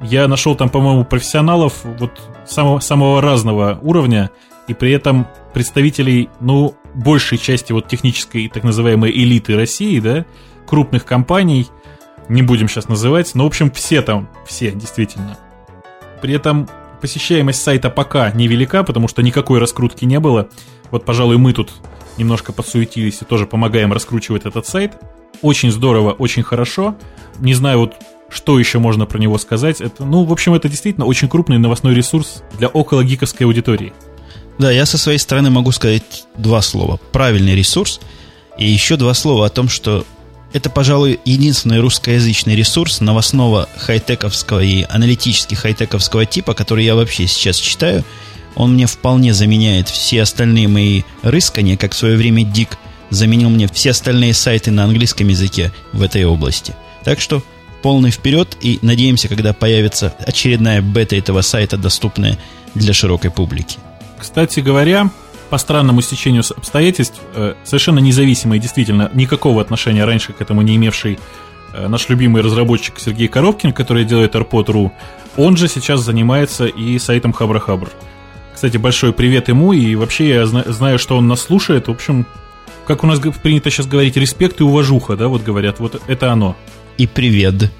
я 0.00 0.28
нашел 0.28 0.54
там, 0.54 0.68
по-моему, 0.68 1.04
профессионалов 1.04 1.84
вот 1.84 2.20
самого, 2.46 2.80
самого 2.80 3.20
разного 3.20 3.78
уровня, 3.82 4.30
и 4.68 4.74
при 4.74 4.92
этом 4.92 5.26
представителей, 5.54 6.28
ну, 6.40 6.76
большей 6.94 7.38
части 7.38 7.72
вот 7.72 7.88
технической 7.88 8.48
так 8.48 8.64
называемой 8.64 9.10
элиты 9.10 9.56
России, 9.56 10.00
да, 10.00 10.26
крупных 10.66 11.04
компаний, 11.04 11.68
не 12.28 12.42
будем 12.42 12.68
сейчас 12.68 12.88
называть, 12.88 13.34
но, 13.34 13.44
в 13.44 13.46
общем, 13.46 13.70
все 13.70 14.02
там, 14.02 14.28
все, 14.46 14.72
действительно. 14.72 15.38
При 16.20 16.34
этом 16.34 16.68
посещаемость 17.00 17.62
сайта 17.62 17.90
пока 17.90 18.30
невелика, 18.32 18.82
потому 18.82 19.06
что 19.08 19.22
никакой 19.22 19.60
раскрутки 19.60 20.04
не 20.04 20.18
было. 20.18 20.48
Вот, 20.90 21.04
пожалуй, 21.04 21.36
мы 21.36 21.52
тут 21.52 21.72
немножко 22.16 22.52
подсуетились 22.52 23.22
и 23.22 23.24
тоже 23.24 23.46
помогаем 23.46 23.92
раскручивать 23.92 24.46
этот 24.46 24.66
сайт. 24.66 24.92
Очень 25.42 25.70
здорово, 25.70 26.12
очень 26.12 26.42
хорошо. 26.42 26.96
Не 27.38 27.54
знаю, 27.54 27.80
вот 27.80 27.94
что 28.28 28.58
еще 28.58 28.78
можно 28.78 29.06
про 29.06 29.18
него 29.18 29.38
сказать. 29.38 29.80
Это, 29.80 30.04
ну, 30.04 30.24
в 30.24 30.32
общем, 30.32 30.54
это 30.54 30.68
действительно 30.68 31.06
очень 31.06 31.28
крупный 31.28 31.58
новостной 31.58 31.94
ресурс 31.94 32.42
для 32.58 32.68
около 32.68 33.04
гиковской 33.04 33.46
аудитории. 33.46 33.92
Да, 34.58 34.70
я 34.70 34.86
со 34.86 34.98
своей 34.98 35.18
стороны 35.18 35.50
могу 35.50 35.70
сказать 35.72 36.26
два 36.36 36.62
слова. 36.62 36.98
Правильный 37.12 37.54
ресурс. 37.54 38.00
И 38.58 38.66
еще 38.66 38.96
два 38.96 39.12
слова 39.12 39.46
о 39.46 39.50
том, 39.50 39.68
что 39.68 40.06
это, 40.52 40.70
пожалуй, 40.70 41.20
единственный 41.26 41.80
русскоязычный 41.80 42.56
ресурс 42.56 43.00
новостного 43.00 43.68
хай-тековского 43.76 44.60
и 44.60 44.86
аналитически 44.88 45.54
хай-тековского 45.54 46.24
типа, 46.24 46.54
который 46.54 46.84
я 46.84 46.94
вообще 46.94 47.26
сейчас 47.26 47.56
читаю. 47.56 48.04
Он 48.56 48.74
мне 48.74 48.86
вполне 48.86 49.32
заменяет 49.34 49.88
все 49.88 50.22
остальные 50.22 50.66
мои 50.66 51.02
рыскания, 51.22 51.76
как 51.76 51.92
в 51.92 51.96
свое 51.96 52.16
время 52.16 52.42
Дик 52.42 52.78
заменил 53.10 53.50
мне 53.50 53.68
все 53.68 53.90
остальные 53.90 54.34
сайты 54.34 54.70
на 54.70 54.84
английском 54.84 55.28
языке 55.28 55.72
в 55.92 56.02
этой 56.02 56.24
области. 56.24 56.74
Так 57.04 57.20
что 57.20 57.42
полный 57.82 58.10
вперед 58.10 58.56
и 58.60 58.78
надеемся, 58.82 59.28
когда 59.28 59.52
появится 59.52 60.14
очередная 60.18 60.80
бета 60.80 61.14
этого 61.16 61.42
сайта, 61.42 61.76
доступная 61.76 62.38
для 62.74 62.92
широкой 62.92 63.30
публики. 63.30 63.78
Кстати 64.18 64.60
говоря, 64.60 65.10
по 65.50 65.58
странному 65.58 66.00
стечению 66.00 66.42
обстоятельств, 66.56 67.20
э, 67.34 67.54
совершенно 67.62 67.98
независимый, 67.98 68.58
действительно, 68.58 69.10
никакого 69.14 69.60
отношения 69.60 70.04
раньше 70.04 70.32
к 70.32 70.40
этому 70.40 70.62
не 70.62 70.76
имевший 70.76 71.18
э, 71.74 71.86
наш 71.86 72.08
любимый 72.08 72.42
разработчик 72.42 72.98
Сергей 72.98 73.28
Коробкин, 73.28 73.72
который 73.72 74.04
делает 74.04 74.34
AirPod.ru, 74.34 74.90
он 75.36 75.56
же 75.56 75.68
сейчас 75.68 76.00
занимается 76.00 76.66
и 76.66 76.98
сайтом 76.98 77.32
Хабра-Хабр. 77.32 77.90
Кстати, 78.56 78.78
большой 78.78 79.12
привет 79.12 79.48
ему, 79.48 79.74
и 79.74 79.94
вообще 79.96 80.30
я 80.30 80.46
знаю, 80.46 80.98
что 80.98 81.18
он 81.18 81.28
нас 81.28 81.42
слушает. 81.42 81.88
В 81.88 81.90
общем, 81.90 82.24
как 82.86 83.04
у 83.04 83.06
нас 83.06 83.20
принято 83.42 83.70
сейчас 83.70 83.86
говорить, 83.86 84.16
респект 84.16 84.62
и 84.62 84.64
уважуха, 84.64 85.14
да, 85.14 85.28
вот 85.28 85.42
говорят, 85.42 85.78
вот 85.78 86.00
это 86.06 86.32
оно. 86.32 86.56
И 86.96 87.06
привет. 87.06 87.70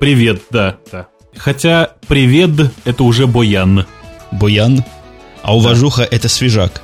Привет, 0.00 0.40
да, 0.48 0.78
да. 0.90 1.08
Хотя 1.36 1.92
привет 2.06 2.72
это 2.86 3.04
уже 3.04 3.26
Боян. 3.26 3.84
Боян? 4.30 4.82
А 5.42 5.54
уважуха 5.54 6.08
да. 6.10 6.16
это 6.16 6.30
свежак. 6.30 6.80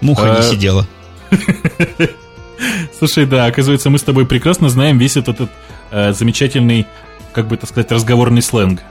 Муха 0.00 0.34
а... 0.34 0.38
не 0.38 0.42
сидела. 0.42 0.84
Слушай, 2.98 3.26
да, 3.26 3.46
оказывается, 3.46 3.88
мы 3.88 3.98
с 3.98 4.02
тобой 4.02 4.26
прекрасно 4.26 4.68
знаем 4.68 4.98
весь 4.98 5.16
этот, 5.16 5.36
этот 5.36 5.50
э, 5.92 6.12
замечательный, 6.12 6.88
как 7.32 7.46
бы 7.46 7.56
так 7.56 7.70
сказать, 7.70 7.92
разговорный 7.92 8.42
сленг. 8.42 8.82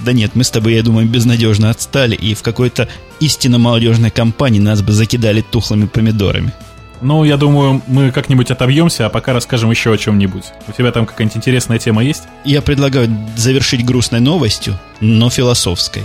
Да 0.00 0.12
нет, 0.12 0.32
мы 0.34 0.44
с 0.44 0.50
тобой, 0.50 0.74
я 0.74 0.82
думаю, 0.82 1.06
безнадежно 1.06 1.70
отстали, 1.70 2.14
и 2.14 2.34
в 2.34 2.42
какой-то 2.42 2.88
истинно 3.20 3.58
молодежной 3.58 4.10
компании 4.10 4.60
нас 4.60 4.82
бы 4.82 4.92
закидали 4.92 5.40
тухлыми 5.40 5.86
помидорами. 5.86 6.52
Ну, 7.00 7.24
я 7.24 7.36
думаю, 7.36 7.82
мы 7.86 8.10
как-нибудь 8.10 8.50
отобьемся, 8.50 9.06
а 9.06 9.10
пока 9.10 9.32
расскажем 9.32 9.70
еще 9.70 9.92
о 9.92 9.98
чем-нибудь. 9.98 10.44
У 10.66 10.72
тебя 10.72 10.92
там 10.92 11.06
какая-нибудь 11.06 11.36
интересная 11.36 11.78
тема 11.78 12.02
есть? 12.02 12.22
Я 12.44 12.62
предлагаю 12.62 13.08
завершить 13.36 13.84
грустной 13.84 14.20
новостью, 14.20 14.78
но 15.00 15.28
философской. 15.28 16.04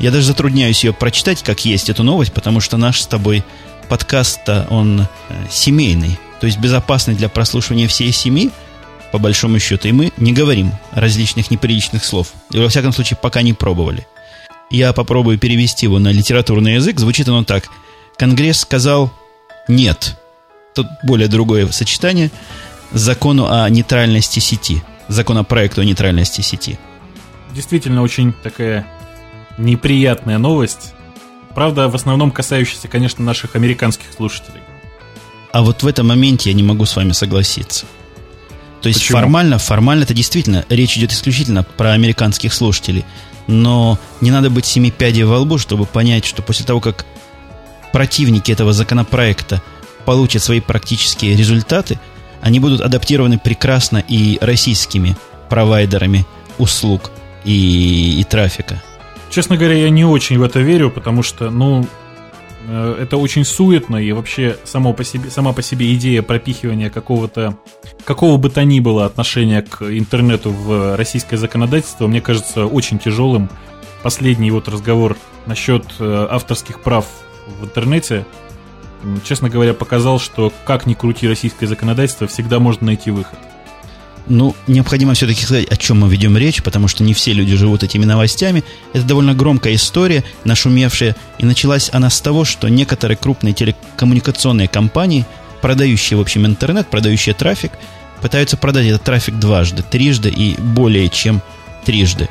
Я 0.00 0.10
даже 0.10 0.26
затрудняюсь 0.26 0.84
ее 0.84 0.92
прочитать, 0.92 1.42
как 1.42 1.64
есть 1.64 1.88
эту 1.88 2.02
новость, 2.02 2.32
потому 2.32 2.60
что 2.60 2.76
наш 2.76 3.00
с 3.00 3.06
тобой 3.06 3.44
подкаст, 3.88 4.40
он 4.70 5.02
э, 5.02 5.06
семейный, 5.50 6.18
то 6.40 6.46
есть 6.46 6.58
безопасный 6.58 7.14
для 7.14 7.28
прослушивания 7.28 7.88
всей 7.88 8.12
семьи, 8.12 8.50
по 9.12 9.18
большому 9.18 9.58
счету, 9.58 9.88
и 9.88 9.92
мы 9.92 10.12
не 10.16 10.32
говорим 10.32 10.72
различных 10.92 11.50
неприличных 11.50 12.04
слов. 12.04 12.32
И 12.50 12.58
во 12.58 12.68
всяком 12.68 12.92
случае, 12.92 13.18
пока 13.20 13.42
не 13.42 13.52
пробовали. 13.52 14.06
Я 14.70 14.92
попробую 14.92 15.38
перевести 15.38 15.86
его 15.86 15.98
на 15.98 16.12
литературный 16.12 16.74
язык. 16.74 16.98
Звучит 16.98 17.28
оно 17.28 17.44
так. 17.44 17.68
Конгресс 18.18 18.60
сказал 18.60 19.12
«нет». 19.66 20.16
Тут 20.74 20.86
более 21.02 21.28
другое 21.28 21.66
сочетание. 21.68 22.30
Закону 22.92 23.48
о 23.50 23.68
нейтральности 23.68 24.40
сети. 24.40 24.82
Законопроекту 25.08 25.80
о 25.80 25.84
нейтральности 25.84 26.42
сети. 26.42 26.78
Действительно, 27.54 28.02
очень 28.02 28.32
такая 28.32 28.86
неприятная 29.56 30.38
новость. 30.38 30.92
Правда, 31.54 31.88
в 31.88 31.94
основном 31.94 32.30
касающаяся, 32.30 32.88
конечно, 32.88 33.24
наших 33.24 33.56
американских 33.56 34.12
слушателей. 34.14 34.60
А 35.50 35.62
вот 35.62 35.82
в 35.82 35.86
этом 35.86 36.08
моменте 36.08 36.50
я 36.50 36.54
не 36.54 36.62
могу 36.62 36.84
с 36.84 36.94
вами 36.94 37.12
согласиться. 37.12 37.86
То 38.82 38.88
есть 38.88 39.00
Почему? 39.00 39.18
формально, 39.18 39.58
формально 39.58 40.04
это 40.04 40.14
действительно 40.14 40.64
речь 40.68 40.96
идет 40.96 41.12
исключительно 41.12 41.62
про 41.64 41.92
американских 41.92 42.52
слушателей. 42.52 43.04
Но 43.46 43.98
не 44.20 44.30
надо 44.30 44.50
быть 44.50 44.66
семи 44.66 44.90
пядей 44.90 45.24
во 45.24 45.38
лбу, 45.38 45.58
чтобы 45.58 45.86
понять, 45.86 46.24
что 46.24 46.42
после 46.42 46.64
того, 46.66 46.80
как 46.80 47.06
противники 47.92 48.52
этого 48.52 48.72
законопроекта 48.72 49.62
получат 50.04 50.42
свои 50.42 50.60
практические 50.60 51.34
результаты, 51.34 51.98
они 52.40 52.60
будут 52.60 52.80
адаптированы 52.80 53.38
прекрасно 53.38 53.98
и 54.06 54.38
российскими 54.40 55.16
провайдерами 55.48 56.26
услуг 56.58 57.10
и, 57.44 58.20
и 58.20 58.24
трафика. 58.24 58.82
Честно 59.30 59.56
говоря, 59.56 59.74
я 59.74 59.90
не 59.90 60.04
очень 60.04 60.38
в 60.38 60.42
это 60.42 60.60
верю, 60.60 60.90
потому 60.90 61.22
что, 61.22 61.50
ну, 61.50 61.86
это 62.68 63.16
очень 63.16 63.44
суетно, 63.44 63.96
и 63.96 64.12
вообще 64.12 64.56
само 64.64 64.92
по 64.92 65.04
себе, 65.04 65.30
сама 65.30 65.52
по 65.52 65.62
себе 65.62 65.94
идея 65.94 66.22
пропихивания 66.22 66.90
какого-то, 66.90 67.58
какого 68.04 68.36
бы 68.36 68.50
то 68.50 68.64
ни 68.64 68.80
было 68.80 69.06
отношения 69.06 69.62
к 69.62 69.82
интернету 69.82 70.50
в 70.50 70.96
российское 70.96 71.36
законодательство, 71.36 72.06
мне 72.06 72.20
кажется, 72.20 72.66
очень 72.66 72.98
тяжелым. 72.98 73.48
Последний 74.02 74.50
вот 74.50 74.68
разговор 74.68 75.16
насчет 75.46 75.84
э, 75.98 76.26
авторских 76.30 76.80
прав 76.80 77.06
в 77.60 77.64
интернете, 77.64 78.26
честно 79.24 79.48
говоря, 79.48 79.74
показал, 79.74 80.20
что 80.20 80.52
как 80.66 80.86
ни 80.86 80.94
крути 80.94 81.26
российское 81.26 81.66
законодательство, 81.66 82.26
всегда 82.26 82.58
можно 82.58 82.86
найти 82.86 83.10
выход. 83.10 83.38
Ну, 84.28 84.54
необходимо 84.66 85.14
все-таки 85.14 85.42
сказать, 85.42 85.68
о 85.68 85.76
чем 85.76 86.00
мы 86.00 86.08
ведем 86.08 86.36
речь, 86.36 86.62
потому 86.62 86.86
что 86.86 87.02
не 87.02 87.14
все 87.14 87.32
люди 87.32 87.56
живут 87.56 87.82
этими 87.82 88.04
новостями. 88.04 88.62
Это 88.92 89.04
довольно 89.04 89.32
громкая 89.32 89.74
история, 89.74 90.22
нашумевшая, 90.44 91.16
и 91.38 91.46
началась 91.46 91.88
она 91.92 92.10
с 92.10 92.20
того, 92.20 92.44
что 92.44 92.68
некоторые 92.68 93.16
крупные 93.16 93.54
телекоммуникационные 93.54 94.68
компании, 94.68 95.24
продающие, 95.62 96.18
в 96.18 96.20
общем, 96.20 96.44
интернет, 96.44 96.88
продающие 96.88 97.34
трафик, 97.34 97.72
пытаются 98.20 98.58
продать 98.58 98.86
этот 98.86 99.02
трафик 99.02 99.38
дважды, 99.38 99.82
трижды 99.82 100.28
и 100.28 100.60
более 100.60 101.08
чем 101.08 101.40
трижды. 101.86 102.28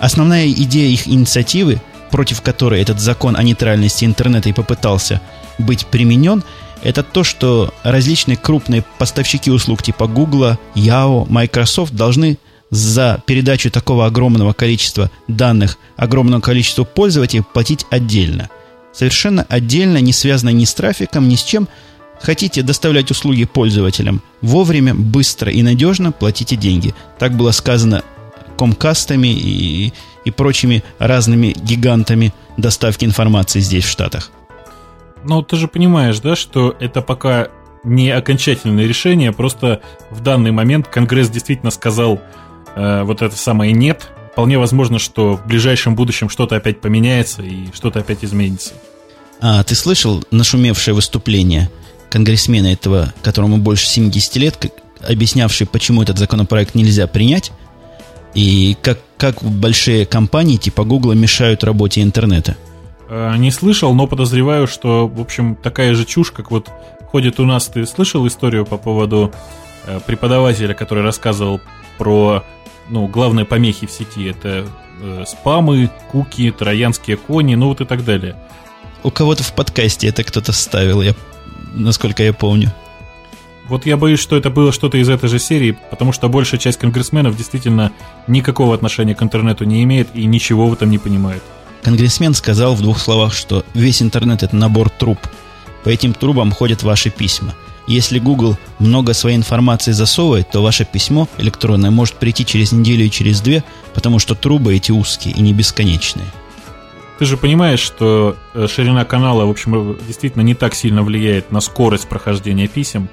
Основная 0.00 0.48
идея 0.48 0.88
их 0.88 1.06
инициативы, 1.06 1.80
против 2.10 2.42
которой 2.42 2.82
этот 2.82 2.98
закон 2.98 3.36
о 3.36 3.44
нейтральности 3.44 4.04
интернета 4.04 4.48
и 4.48 4.52
попытался 4.52 5.20
быть 5.58 5.86
применен– 5.86 6.42
это 6.82 7.02
то, 7.02 7.24
что 7.24 7.72
различные 7.82 8.36
крупные 8.36 8.84
поставщики 8.98 9.50
услуг 9.50 9.82
типа 9.82 10.06
Google, 10.06 10.58
Yahoo, 10.74 11.28
Microsoft 11.28 11.94
должны 11.94 12.38
за 12.70 13.22
передачу 13.26 13.70
такого 13.70 14.06
огромного 14.06 14.52
количества 14.54 15.10
данных 15.28 15.78
огромному 15.96 16.42
количеству 16.42 16.84
пользователей 16.84 17.42
платить 17.42 17.86
отдельно. 17.90 18.48
Совершенно 18.92 19.46
отдельно, 19.48 19.98
не 19.98 20.12
связано 20.12 20.50
ни 20.50 20.64
с 20.64 20.74
трафиком, 20.74 21.28
ни 21.28 21.36
с 21.36 21.42
чем. 21.42 21.68
Хотите 22.20 22.62
доставлять 22.62 23.10
услуги 23.10 23.44
пользователям 23.44 24.22
вовремя, 24.40 24.94
быстро 24.94 25.52
и 25.52 25.62
надежно, 25.62 26.12
платите 26.12 26.56
деньги. 26.56 26.94
Так 27.18 27.36
было 27.36 27.50
сказано 27.50 28.04
комкастами 28.56 29.28
и, 29.28 29.92
и 30.24 30.30
прочими 30.30 30.82
разными 30.98 31.54
гигантами 31.62 32.32
доставки 32.56 33.04
информации 33.04 33.60
здесь, 33.60 33.84
в 33.84 33.90
Штатах. 33.90 34.30
Но 35.24 35.42
ты 35.42 35.56
же 35.56 35.68
понимаешь, 35.68 36.18
да, 36.20 36.36
что 36.36 36.76
это 36.80 37.02
пока 37.02 37.48
не 37.84 38.10
окончательное 38.10 38.86
решение, 38.86 39.32
просто 39.32 39.80
в 40.10 40.20
данный 40.20 40.52
момент 40.52 40.88
Конгресс 40.88 41.28
действительно 41.28 41.70
сказал 41.70 42.20
э, 42.74 43.02
вот 43.02 43.22
это 43.22 43.36
самое 43.36 43.72
«нет». 43.72 44.08
Вполне 44.32 44.58
возможно, 44.58 44.98
что 44.98 45.34
в 45.36 45.46
ближайшем 45.46 45.94
будущем 45.94 46.30
что-то 46.30 46.56
опять 46.56 46.80
поменяется 46.80 47.42
и 47.42 47.66
что-то 47.74 47.98
опять 47.98 48.24
изменится. 48.24 48.72
А, 49.40 49.62
ты 49.62 49.74
слышал 49.74 50.24
нашумевшее 50.30 50.94
выступление 50.94 51.70
конгрессмена 52.08 52.72
этого, 52.72 53.12
которому 53.22 53.58
больше 53.58 53.86
70 53.86 54.36
лет, 54.36 54.72
объяснявший, 55.06 55.66
почему 55.66 56.02
этот 56.02 56.18
законопроект 56.18 56.74
нельзя 56.74 57.06
принять, 57.06 57.52
и 58.34 58.76
как, 58.80 59.00
как 59.18 59.42
большие 59.42 60.06
компании 60.06 60.56
типа 60.56 60.84
Google 60.84 61.14
мешают 61.14 61.64
работе 61.64 62.02
интернета. 62.02 62.56
Э, 63.14 63.36
не 63.36 63.50
слышал, 63.50 63.92
но 63.92 64.06
подозреваю, 64.06 64.66
что, 64.66 65.06
в 65.06 65.20
общем, 65.20 65.54
такая 65.54 65.92
же 65.94 66.06
чушь, 66.06 66.30
как 66.30 66.50
вот 66.50 66.70
ходит 67.10 67.38
у 67.40 67.44
нас. 67.44 67.66
Ты 67.66 67.84
слышал 67.84 68.26
историю 68.26 68.64
по 68.64 68.78
поводу 68.78 69.30
э, 69.84 70.00
преподавателя, 70.06 70.72
который 70.72 71.04
рассказывал 71.04 71.60
про 71.98 72.42
ну, 72.88 73.06
главные 73.08 73.44
помехи 73.44 73.86
в 73.86 73.90
сети? 73.90 74.24
Это 74.24 74.66
э, 75.02 75.24
спамы, 75.26 75.90
куки, 76.10 76.50
троянские 76.50 77.18
кони, 77.18 77.54
ну 77.54 77.68
вот 77.68 77.82
и 77.82 77.84
так 77.84 78.02
далее. 78.02 78.34
У 79.02 79.10
кого-то 79.10 79.42
в 79.42 79.52
подкасте 79.52 80.08
это 80.08 80.24
кто-то 80.24 80.52
ставил, 80.52 81.02
я, 81.02 81.14
насколько 81.74 82.22
я 82.22 82.32
помню. 82.32 82.72
Вот 83.68 83.84
я 83.84 83.98
боюсь, 83.98 84.20
что 84.20 84.38
это 84.38 84.48
было 84.48 84.72
что-то 84.72 84.96
из 84.96 85.10
этой 85.10 85.28
же 85.28 85.38
серии, 85.38 85.76
потому 85.90 86.12
что 86.12 86.30
большая 86.30 86.58
часть 86.58 86.78
конгрессменов 86.78 87.36
действительно 87.36 87.92
никакого 88.26 88.74
отношения 88.74 89.14
к 89.14 89.22
интернету 89.22 89.64
не 89.64 89.82
имеет 89.82 90.08
и 90.14 90.24
ничего 90.24 90.66
в 90.66 90.72
этом 90.72 90.88
не 90.88 90.98
понимает. 90.98 91.42
Конгрессмен 91.82 92.34
сказал 92.34 92.74
в 92.74 92.82
двух 92.82 92.98
словах, 92.98 93.34
что 93.34 93.64
весь 93.74 94.02
интернет 94.02 94.42
это 94.42 94.54
набор 94.54 94.88
труб. 94.88 95.18
По 95.84 95.88
этим 95.88 96.14
трубам 96.14 96.52
ходят 96.52 96.82
ваши 96.82 97.10
письма. 97.10 97.54
Если 97.88 98.20
Google 98.20 98.56
много 98.78 99.12
своей 99.12 99.36
информации 99.36 99.90
засовывает, 99.90 100.48
то 100.50 100.62
ваше 100.62 100.84
письмо 100.84 101.28
электронное 101.38 101.90
может 101.90 102.14
прийти 102.14 102.46
через 102.46 102.70
неделю 102.70 103.04
и 103.04 103.10
через 103.10 103.40
две, 103.40 103.64
потому 103.92 104.20
что 104.20 104.36
трубы 104.36 104.76
эти 104.76 104.92
узкие 104.92 105.34
и 105.34 105.42
не 105.42 105.52
бесконечные. 105.52 106.26
Ты 107.18 107.24
же 107.24 107.36
понимаешь, 107.36 107.80
что 107.80 108.36
э, 108.54 108.66
ширина 108.68 109.04
канала, 109.04 109.44
в 109.44 109.50
общем, 109.50 109.98
действительно 110.06 110.42
не 110.42 110.54
так 110.54 110.74
сильно 110.74 111.02
влияет 111.02 111.50
на 111.50 111.60
скорость 111.60 112.08
прохождения 112.08 112.68
писем. 112.68 113.08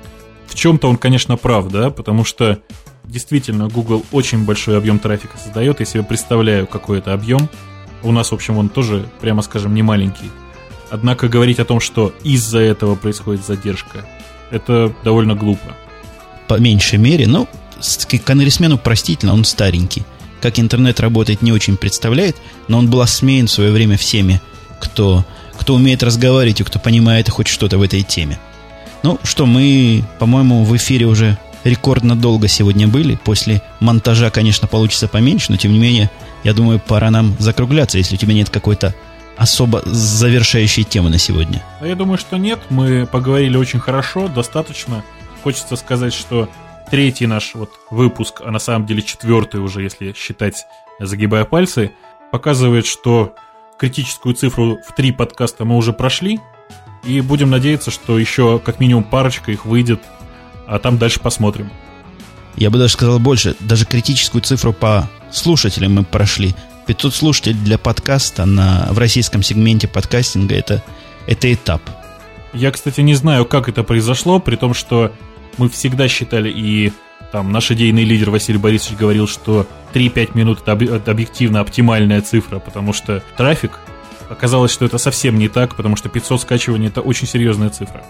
В 0.47 0.55
чем-то 0.55 0.87
он, 0.87 0.97
конечно, 0.97 1.35
прав, 1.37 1.67
да, 1.69 1.89
потому 1.89 2.23
что 2.23 2.59
действительно 3.03 3.67
Google 3.67 4.05
очень 4.11 4.45
большой 4.45 4.77
объем 4.77 4.99
трафика 4.99 5.37
создает. 5.37 5.79
Я 5.79 5.85
себе 5.85 6.03
представляю, 6.03 6.67
какой 6.67 6.99
это 6.99 7.13
объем. 7.13 7.49
У 8.03 8.11
нас, 8.11 8.31
в 8.31 8.33
общем, 8.33 8.57
он 8.57 8.69
тоже, 8.69 9.09
прямо 9.21 9.41
скажем, 9.41 9.73
не 9.73 9.81
маленький. 9.81 10.29
Однако 10.89 11.27
говорить 11.27 11.59
о 11.59 11.65
том, 11.65 11.79
что 11.79 12.13
из-за 12.23 12.59
этого 12.59 12.95
происходит 12.95 13.45
задержка, 13.45 14.05
это 14.51 14.93
довольно 15.03 15.35
глупо. 15.35 15.75
По 16.47 16.59
меньшей 16.59 16.97
мере, 16.97 17.27
но 17.27 17.47
конгрессмену 18.25 18.77
простительно, 18.77 19.33
он 19.33 19.45
старенький. 19.45 20.03
Как 20.41 20.59
интернет 20.59 20.99
работает, 20.99 21.41
не 21.41 21.51
очень 21.51 21.77
представляет, 21.77 22.37
но 22.67 22.79
он 22.79 22.89
был 22.89 23.01
осмеян 23.01 23.47
в 23.47 23.51
свое 23.51 23.71
время 23.71 23.97
всеми, 23.97 24.41
кто, 24.79 25.25
кто 25.57 25.75
умеет 25.75 26.01
разговаривать 26.01 26.61
и 26.61 26.63
кто 26.63 26.79
понимает 26.79 27.29
хоть 27.29 27.47
что-то 27.47 27.77
в 27.77 27.81
этой 27.81 28.01
теме. 28.03 28.39
Ну 29.03 29.19
что, 29.23 29.45
мы, 29.45 30.03
по-моему, 30.17 30.63
в 30.63 30.75
эфире 30.75 31.05
уже 31.05 31.37
рекордно 31.63 32.15
долго 32.15 32.47
сегодня 32.47 32.87
были. 32.87 33.19
После 33.23 33.61
монтажа, 33.79 34.29
конечно, 34.29 34.67
получится 34.67 35.07
поменьше, 35.07 35.51
но 35.51 35.57
тем 35.57 35.73
не 35.73 35.79
менее, 35.79 36.09
я 36.43 36.53
думаю, 36.53 36.79
пора 36.79 37.11
нам 37.11 37.35
закругляться, 37.39 37.97
если 37.97 38.15
у 38.15 38.17
тебя 38.17 38.33
нет 38.33 38.49
какой-то 38.49 38.95
особо 39.37 39.81
завершающей 39.85 40.83
темы 40.83 41.09
на 41.09 41.17
сегодня. 41.17 41.63
А 41.79 41.87
я 41.87 41.95
думаю, 41.95 42.17
что 42.17 42.37
нет. 42.37 42.59
Мы 42.69 43.05
поговорили 43.05 43.55
очень 43.55 43.79
хорошо, 43.79 44.27
достаточно. 44.27 45.03
Хочется 45.43 45.77
сказать, 45.77 46.13
что 46.13 46.49
третий 46.91 47.25
наш 47.25 47.55
вот 47.55 47.71
выпуск, 47.89 48.41
а 48.45 48.51
на 48.51 48.59
самом 48.59 48.85
деле 48.85 49.01
четвертый 49.01 49.61
уже, 49.61 49.81
если 49.83 50.13
считать, 50.13 50.65
загибая 50.99 51.45
пальцы, 51.45 51.91
показывает, 52.31 52.85
что 52.85 53.33
критическую 53.77 54.35
цифру 54.35 54.77
в 54.85 54.93
три 54.93 55.11
подкаста 55.13 55.63
мы 55.63 55.77
уже 55.77 55.93
прошли. 55.93 56.39
И 57.05 57.21
будем 57.21 57.49
надеяться, 57.49 57.91
что 57.91 58.19
еще 58.19 58.59
как 58.59 58.81
минимум 58.81 59.05
парочка 59.05 59.53
их 59.53 59.65
выйдет, 59.65 60.01
а 60.67 60.79
там 60.79 60.97
дальше 60.97 61.21
посмотрим. 61.21 61.71
Я 62.55 62.69
бы 62.69 62.77
даже 62.77 62.93
сказал 62.93 63.19
больше, 63.19 63.55
даже 63.59 63.85
критическую 63.85 64.41
цифру 64.41 64.73
по 64.73 65.09
слушателям 65.31 65.95
мы 65.95 66.03
прошли. 66.03 66.55
500 66.87 67.13
слушателей 67.13 67.55
для 67.55 67.77
подкаста 67.77 68.45
на, 68.45 68.87
в 68.89 68.97
российском 68.97 69.43
сегменте 69.43 69.87
подкастинга 69.87 70.55
это, 70.55 70.83
это 71.27 71.53
этап. 71.53 71.81
Я, 72.53 72.71
кстати, 72.71 73.01
не 73.01 73.13
знаю, 73.13 73.45
как 73.45 73.69
это 73.69 73.83
произошло, 73.83 74.39
при 74.39 74.55
том, 74.55 74.73
что 74.73 75.11
мы 75.57 75.69
всегда 75.69 76.07
считали, 76.07 76.49
и 76.49 76.91
там 77.31 77.51
наш 77.51 77.69
идейный 77.69 78.03
лидер 78.03 78.31
Василий 78.31 78.57
Борисович 78.57 78.97
говорил, 78.97 79.27
что 79.27 79.67
3-5 79.93 80.31
минут 80.33 80.61
это, 80.65 81.11
объективно 81.11 81.59
оптимальная 81.59 82.21
цифра, 82.21 82.57
потому 82.59 82.91
что 82.93 83.23
трафик, 83.37 83.79
оказалось, 84.29 84.71
что 84.71 84.85
это 84.85 84.97
совсем 84.97 85.37
не 85.37 85.47
так, 85.47 85.75
потому 85.75 85.95
что 85.95 86.09
500 86.09 86.41
скачиваний 86.41 86.87
это 86.87 87.01
очень 87.01 87.27
серьезная 87.27 87.69
цифра. 87.69 88.03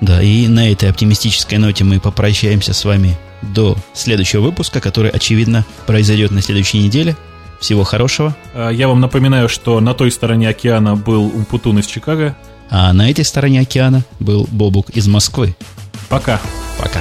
Да, 0.00 0.22
и 0.22 0.48
на 0.48 0.70
этой 0.70 0.88
оптимистической 0.88 1.58
ноте 1.58 1.84
мы 1.84 2.00
попрощаемся 2.00 2.72
с 2.72 2.84
вами 2.84 3.18
до 3.42 3.76
следующего 3.92 4.42
выпуска, 4.42 4.80
который, 4.80 5.10
очевидно, 5.10 5.64
произойдет 5.86 6.30
на 6.30 6.42
следующей 6.42 6.78
неделе– 6.78 7.16
всего 7.60 7.84
хорошего. 7.84 8.34
А, 8.54 8.70
я 8.70 8.88
вам 8.88 9.00
напоминаю, 9.00 9.48
что 9.48 9.78
на 9.80 9.94
той 9.94 10.10
стороне 10.10 10.48
океана 10.48 10.96
был 10.96 11.26
Умпутун 11.26 11.78
из 11.78 11.86
Чикаго. 11.86 12.34
А 12.70 12.92
на 12.92 13.10
этой 13.10 13.24
стороне 13.24 13.60
океана 13.60 14.02
был 14.18 14.48
Бобук 14.50 14.90
из 14.90 15.06
Москвы. 15.06 15.54
Пока. 16.08 16.40
Пока. 16.78 17.00